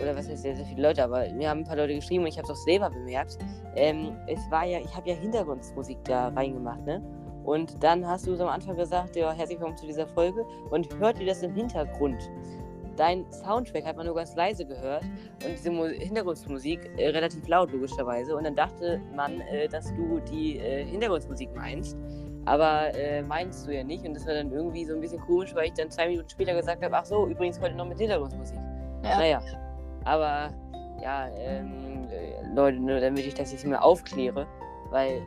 oder 0.02 0.16
was 0.16 0.30
heißt 0.30 0.44
sehr, 0.44 0.56
sehr 0.56 0.66
viele 0.66 0.84
Leute, 0.84 1.04
aber 1.04 1.30
mir 1.34 1.50
haben 1.50 1.60
ein 1.60 1.66
paar 1.66 1.76
Leute 1.76 1.96
geschrieben 1.96 2.24
und 2.24 2.30
ich 2.30 2.38
habe 2.38 2.46
es 2.46 2.52
auch 2.52 2.64
selber 2.64 2.90
bemerkt. 2.90 3.38
Ähm, 3.76 4.16
es 4.28 4.40
war 4.50 4.66
ja, 4.66 4.80
ich 4.80 4.96
habe 4.96 5.10
ja 5.10 5.16
Hintergrundmusik 5.16 5.98
da 6.06 6.30
reingemacht, 6.30 6.86
ne? 6.86 7.04
Und 7.44 7.84
dann 7.84 8.06
hast 8.08 8.28
du 8.28 8.36
so 8.36 8.44
am 8.44 8.50
Anfang 8.50 8.78
gesagt, 8.78 9.16
ja, 9.16 9.32
herzlich 9.32 9.60
willkommen 9.60 9.76
zu 9.76 9.88
dieser 9.88 10.08
Folge 10.08 10.46
und 10.70 10.88
hört 11.00 11.20
ihr 11.20 11.26
das 11.26 11.42
im 11.44 11.54
Hintergrund. 11.54 12.30
Dein 12.96 13.26
Soundtrack 13.32 13.86
hat 13.86 13.96
man 13.96 14.06
nur 14.06 14.16
ganz 14.16 14.36
leise 14.36 14.66
gehört 14.66 15.04
und 15.46 15.52
diese 15.52 15.72
Mu 15.72 15.86
Hintergrundmusik 15.86 16.92
äh, 16.98 17.10
relativ 17.10 17.48
laut, 17.48 17.72
logischerweise. 17.72 18.36
Und 18.36 18.44
dann 18.44 18.56
dachte 18.56 19.02
man, 19.16 19.42
äh, 19.42 19.68
dass 19.68 19.94
du 19.96 20.20
die 20.32 20.58
äh, 20.60 20.86
Hintergrundmusik 20.86 21.50
meinst. 21.56 21.98
Aber 22.46 22.94
äh, 22.96 23.22
meinst 23.22 23.68
du 23.68 23.76
ja 23.76 23.84
nicht. 23.84 24.06
Und 24.06 24.14
das 24.16 24.26
war 24.26 24.34
dann 24.34 24.52
irgendwie 24.52 24.86
so 24.86 24.94
ein 24.94 25.02
bisschen 25.02 25.22
komisch, 25.22 25.54
weil 25.54 25.68
ich 25.68 25.74
dann 25.74 25.90
zwei 25.92 26.08
Minuten 26.08 26.30
später 26.30 26.54
gesagt 26.54 26.84
habe, 26.84 26.96
ach 26.96 27.06
so, 27.06 27.28
übrigens 27.28 27.60
heute 27.60 27.76
noch 27.76 27.86
mit 27.86 28.00
Hintergrundmusik. 28.00 28.58
Ja. 29.04 29.18
Naja, 29.18 29.42
aber 30.06 30.50
ja, 31.02 31.28
ähm, 31.38 32.08
äh, 32.10 32.54
Leute, 32.56 32.80
nur 32.80 33.00
damit 33.00 33.26
ich 33.26 33.34
das 33.34 33.52
jetzt 33.52 33.66
mal 33.66 33.78
aufkläre, 33.78 34.48
weil 34.90 35.22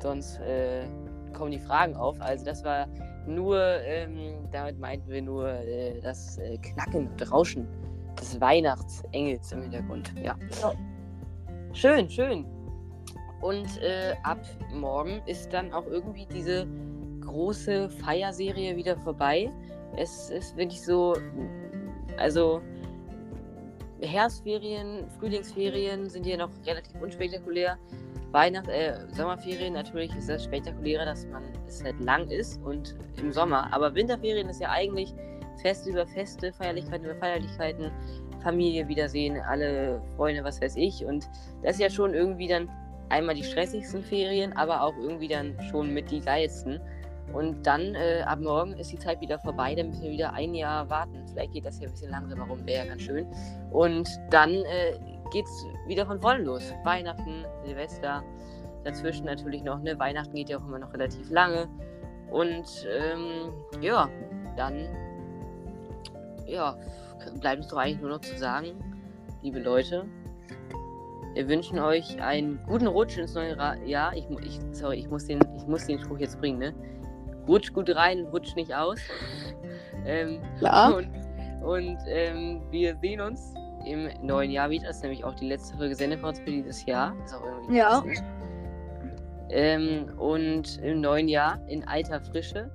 sonst 0.00 0.38
äh, 0.40 0.84
kommen 1.32 1.52
die 1.52 1.58
Fragen 1.58 1.96
auf. 1.96 2.20
Also 2.20 2.44
das 2.44 2.64
war 2.64 2.86
nur, 3.26 3.58
ähm, 3.84 4.48
damit 4.50 4.78
meinten 4.78 5.10
wir 5.10 5.22
nur 5.22 5.48
äh, 5.48 6.00
das 6.00 6.38
äh, 6.38 6.58
Knacken 6.58 7.08
und 7.08 7.32
Rauschen 7.32 7.66
des 8.20 8.40
Weihnachtsengels 8.40 9.52
im 9.52 9.62
Hintergrund. 9.62 10.12
Ja. 10.22 10.36
Ja. 10.62 10.72
Schön, 11.72 12.08
schön. 12.08 12.46
Und 13.40 13.80
äh, 13.82 14.14
ab 14.24 14.40
morgen 14.72 15.22
ist 15.26 15.52
dann 15.52 15.72
auch 15.72 15.86
irgendwie 15.86 16.26
diese 16.26 16.66
große 17.20 17.88
Feierserie 17.90 18.76
wieder 18.76 18.96
vorbei. 18.96 19.50
Es 19.96 20.30
ist 20.30 20.56
wirklich 20.56 20.82
so, 20.82 21.16
also 22.16 22.60
Herbstferien, 24.00 25.08
Frühlingsferien 25.18 26.08
sind 26.08 26.24
hier 26.24 26.38
noch 26.38 26.50
relativ 26.66 27.00
unspektakulär. 27.00 27.78
Weihnacht, 28.30 28.68
äh, 28.68 28.94
Sommerferien 29.12 29.72
natürlich 29.72 30.14
ist 30.14 30.28
das 30.28 30.44
spektakulärer, 30.44 31.06
dass 31.06 31.26
man 31.26 31.42
es 31.66 31.82
halt 31.82 31.98
lang 32.00 32.28
ist 32.28 32.62
und 32.62 32.94
im 33.16 33.32
Sommer. 33.32 33.72
Aber 33.72 33.94
Winterferien 33.94 34.48
ist 34.48 34.60
ja 34.60 34.70
eigentlich 34.70 35.14
Feste 35.62 35.90
über 35.90 36.06
Feste, 36.06 36.52
Feierlichkeiten 36.52 37.06
über 37.06 37.16
Feierlichkeiten, 37.16 37.90
Familie 38.42 38.86
wiedersehen, 38.86 39.38
alle 39.40 40.00
Freunde, 40.16 40.44
was 40.44 40.60
weiß 40.60 40.76
ich. 40.76 41.04
Und 41.04 41.28
das 41.62 41.74
ist 41.76 41.80
ja 41.80 41.90
schon 41.90 42.14
irgendwie 42.14 42.48
dann 42.48 42.68
einmal 43.10 43.34
die 43.34 43.44
stressigsten 43.44 44.02
Ferien, 44.02 44.52
aber 44.54 44.82
auch 44.82 44.96
irgendwie 44.96 45.28
dann 45.28 45.56
schon 45.70 45.92
mit 45.92 46.10
die 46.10 46.20
geilsten. 46.20 46.80
Und 47.32 47.66
dann 47.66 47.94
äh, 47.94 48.22
ab 48.26 48.40
morgen 48.40 48.72
ist 48.74 48.90
die 48.90 48.98
Zeit 48.98 49.20
wieder 49.20 49.38
vorbei, 49.38 49.74
dann 49.74 49.88
müssen 49.88 50.02
wir 50.02 50.10
wieder 50.10 50.32
ein 50.32 50.54
Jahr 50.54 50.88
warten. 50.88 51.26
Vielleicht 51.28 51.52
geht 51.52 51.66
das 51.66 51.78
ja 51.78 51.86
ein 51.86 51.92
bisschen 51.92 52.10
langsamer 52.10 52.46
rum, 52.46 52.64
wäre 52.66 52.86
ja 52.86 52.90
ganz 52.90 53.02
schön. 53.02 53.26
Und 53.70 54.08
dann 54.30 54.50
äh, 54.50 54.98
geht's 55.30 55.66
wieder 55.86 56.06
von 56.06 56.20
vorne 56.20 56.42
los. 56.42 56.72
Weihnachten, 56.84 57.44
Silvester, 57.64 58.22
dazwischen 58.84 59.26
natürlich 59.26 59.62
noch, 59.62 59.82
ne? 59.82 59.98
Weihnachten 59.98 60.34
geht 60.34 60.48
ja 60.48 60.58
auch 60.58 60.66
immer 60.66 60.78
noch 60.78 60.92
relativ 60.94 61.30
lange. 61.30 61.68
Und 62.30 62.86
ähm, 62.88 63.52
ja, 63.82 64.08
dann 64.56 64.88
ja, 66.46 66.76
bleibt 67.40 67.58
uns 67.58 67.68
doch 67.68 67.78
eigentlich 67.78 68.00
nur 68.00 68.10
noch 68.10 68.20
zu 68.20 68.36
sagen, 68.38 68.68
liebe 69.42 69.60
Leute, 69.60 70.06
wir 71.38 71.48
wünschen 71.48 71.78
euch 71.78 72.20
einen 72.20 72.58
guten 72.66 72.88
Rutsch 72.88 73.16
ins 73.16 73.34
neue 73.34 73.56
Ra 73.56 73.76
Jahr. 73.86 74.12
Ich, 74.16 74.28
ich, 74.42 74.58
sorry, 74.72 74.96
ich 74.96 75.08
muss, 75.08 75.26
den, 75.26 75.38
ich 75.56 75.68
muss 75.68 75.86
den 75.86 76.00
Spruch 76.00 76.18
jetzt 76.18 76.40
bringen, 76.40 76.58
ne? 76.58 76.74
Rutsch 77.46 77.72
gut 77.72 77.94
rein 77.94 78.26
rutsch 78.26 78.56
nicht 78.56 78.74
aus. 78.74 78.98
ähm, 80.04 80.40
Klar. 80.58 80.96
und 80.96 81.08
und 81.62 81.96
ähm, 82.08 82.60
wir 82.72 82.96
sehen 82.96 83.20
uns 83.20 83.54
im 83.86 84.08
neuen 84.20 84.50
Jahr 84.50 84.68
wieder. 84.68 84.88
Das 84.88 84.96
ist 84.96 85.02
nämlich 85.02 85.22
auch 85.22 85.34
die 85.34 85.46
letzte 85.46 85.76
Folge 85.76 85.94
Sendepots 85.94 86.40
für 86.40 86.50
dieses 86.50 86.84
Jahr. 86.86 87.14
Ist 87.24 87.34
auch 87.34 87.44
irgendwie 87.44 87.76
Ja. 87.76 88.02
Ähm, 89.50 90.06
und 90.18 90.78
im 90.82 91.00
neuen 91.00 91.28
Jahr 91.28 91.60
in 91.68 91.86
alter 91.86 92.20
Frische. 92.20 92.68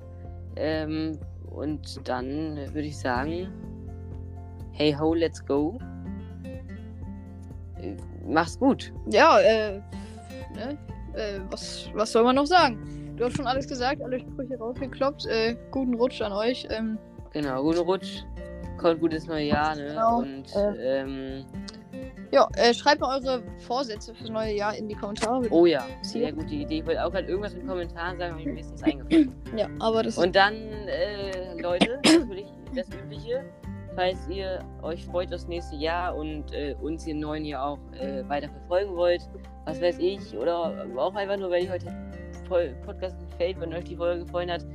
Ähm, 0.55 1.19
und 1.49 2.07
dann 2.07 2.55
würde 2.73 2.87
ich 2.87 2.97
sagen, 2.97 3.51
hey 4.71 4.95
ho, 4.97 5.13
let's 5.13 5.45
go. 5.45 5.77
Mach's 8.27 8.57
gut. 8.59 8.93
Ja, 9.09 9.39
äh, 9.39 9.73
ne? 10.55 10.77
Äh, 11.13 11.39
was, 11.49 11.89
was 11.93 12.11
soll 12.11 12.23
man 12.23 12.35
noch 12.35 12.45
sagen? 12.47 13.13
Du 13.17 13.25
hast 13.25 13.35
schon 13.35 13.45
alles 13.47 13.67
gesagt, 13.67 14.01
alle 14.01 14.19
Sprüche 14.19 14.57
rausgekloppt. 14.57 15.25
Äh, 15.27 15.55
guten 15.71 15.93
Rutsch 15.95 16.21
an 16.21 16.31
euch. 16.31 16.67
Ähm, 16.71 16.97
Genau, 17.31 17.63
guten 17.63 17.79
Rutsch. 17.79 18.23
Kommt 18.77 18.99
gutes 19.01 19.27
neue 19.27 19.45
Jahr, 19.45 19.75
ne? 19.75 19.87
Genau, 19.87 20.17
Und 20.19 20.55
äh, 20.55 21.01
ähm, 21.01 21.45
ja, 22.31 22.47
äh, 22.57 22.73
schreibt 22.73 23.01
mal 23.01 23.19
eure 23.19 23.43
Vorsätze 23.59 24.13
fürs 24.15 24.29
neue 24.29 24.53
Jahr 24.55 24.75
in 24.75 24.87
die 24.87 24.95
Kommentare. 24.95 25.47
oh 25.51 25.65
ja, 25.67 25.85
sehr 26.01 26.31
gute 26.31 26.53
Idee. 26.55 26.79
Ich 26.79 26.85
wollte 26.85 27.03
auch 27.05 27.11
gerade 27.11 27.27
irgendwas 27.27 27.53
in 27.53 27.59
den 27.59 27.67
Kommentaren 27.67 28.17
sagen, 28.17 28.33
aber 28.33 28.43
mir 28.43 28.59
ist 28.59 28.71
nichts 28.71 28.83
eingefallen. 28.83 29.35
Ja, 29.55 29.67
aber 29.79 30.01
das 30.03 30.17
Und 30.17 30.35
dann, 30.35 30.55
äh, 30.55 31.61
Leute, 31.61 31.99
natürlich 32.03 32.47
das 32.75 32.87
Übliche. 32.89 33.43
Falls 33.95 34.27
ihr 34.29 34.59
euch 34.81 35.05
freut 35.05 35.31
das 35.31 35.47
nächste 35.47 35.75
Jahr 35.75 36.15
und 36.15 36.51
äh, 36.53 36.75
uns 36.81 37.05
im 37.07 37.19
neuen 37.19 37.45
Jahr 37.45 37.65
auch 37.65 37.79
äh, 37.99 38.27
weiter 38.27 38.49
verfolgen 38.49 38.95
wollt, 38.95 39.29
was 39.65 39.81
weiß 39.81 39.97
ich, 39.99 40.37
oder 40.37 40.85
auch 40.97 41.15
einfach 41.15 41.37
nur, 41.37 41.49
weil 41.49 41.63
ihr 41.63 41.71
heute 41.71 41.93
Podcast 42.85 43.17
gefällt, 43.19 43.59
wenn 43.59 43.73
euch 43.73 43.85
die 43.85 43.95
Folge 43.95 44.25
gefallen 44.25 44.51
hat, 44.51 44.65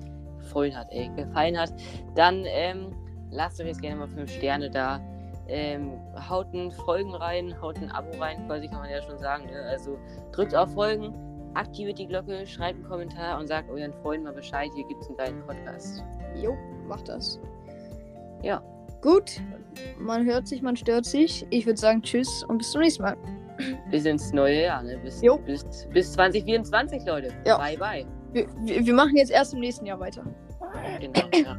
gefallen 0.41 0.77
hat, 0.77 0.89
ey, 0.91 1.11
gefallen 1.17 1.59
hat, 1.59 1.73
dann 2.15 2.45
ähm, 2.47 2.95
lasst 3.31 3.61
euch 3.61 3.69
jetzt 3.69 3.83
gerne 3.83 3.97
mal 3.97 4.09
5 4.09 4.31
Sterne 4.31 4.71
da. 4.71 5.01
Ähm, 5.51 5.93
haut 6.29 6.53
ein 6.53 6.71
Folgen 6.71 7.15
rein, 7.15 7.59
haut 7.61 7.79
ein 7.79 7.91
Abo 7.91 8.11
rein, 8.19 8.47
quasi 8.47 8.69
kann 8.69 8.81
man 8.81 8.91
ja 8.91 9.01
schon 9.01 9.19
sagen. 9.19 9.47
Ne? 9.47 9.63
Also 9.63 9.97
drückt 10.33 10.55
auf 10.55 10.73
Folgen, 10.75 11.15
aktiviert 11.55 11.99
die 11.99 12.07
Glocke, 12.07 12.47
schreibt 12.47 12.79
einen 12.79 12.89
Kommentar 12.89 13.39
und 13.39 13.47
sagt 13.47 13.71
euren 13.71 13.95
Freunden 14.03 14.25
mal 14.25 14.35
Bescheid, 14.35 14.71
hier 14.75 14.87
gibt 14.87 15.01
es 15.01 15.09
einen 15.09 15.17
geilen 15.17 15.47
Podcast. 15.47 16.05
Jo, 16.37 16.55
macht 16.87 17.09
das. 17.09 17.41
Ja. 18.43 18.63
Gut, 19.01 19.41
man 19.99 20.25
hört 20.27 20.49
sich, 20.49 20.63
man 20.63 20.77
stört 20.77 21.05
sich. 21.05 21.47
Ich 21.51 21.67
würde 21.67 21.79
sagen 21.79 22.03
Tschüss 22.03 22.45
und 22.45 22.59
bis 22.59 22.73
zum 22.73 22.81
nächsten 22.81 23.03
Mal. 23.03 23.17
Bis 23.91 24.05
ins 24.05 24.33
neue 24.33 24.63
Jahr, 24.63 24.83
ne? 24.83 24.99
Bis, 24.99 25.21
Jo. 25.23 25.39
bis, 25.39 25.65
bis 25.93 26.13
2024, 26.13 27.05
Leute. 27.07 27.29
Ja. 27.47 27.59
Bye, 27.59 27.77
bye. 27.77 28.07
Wir, 28.33 28.47
wir, 28.65 28.87
wir 28.87 28.95
machen 28.95 29.17
jetzt 29.17 29.31
erst 29.31 29.55
im 29.55 29.61
nächsten 29.61 29.87
Jahr 29.87 29.99
weiter. 29.99 30.25
Genau, 31.01 31.21
ja. 31.33 31.57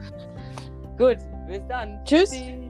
Gut, 0.97 1.17
bis 1.47 1.61
dann. 1.67 1.99
Tschüss. 2.05 2.29
Tschüssi. 2.31 2.68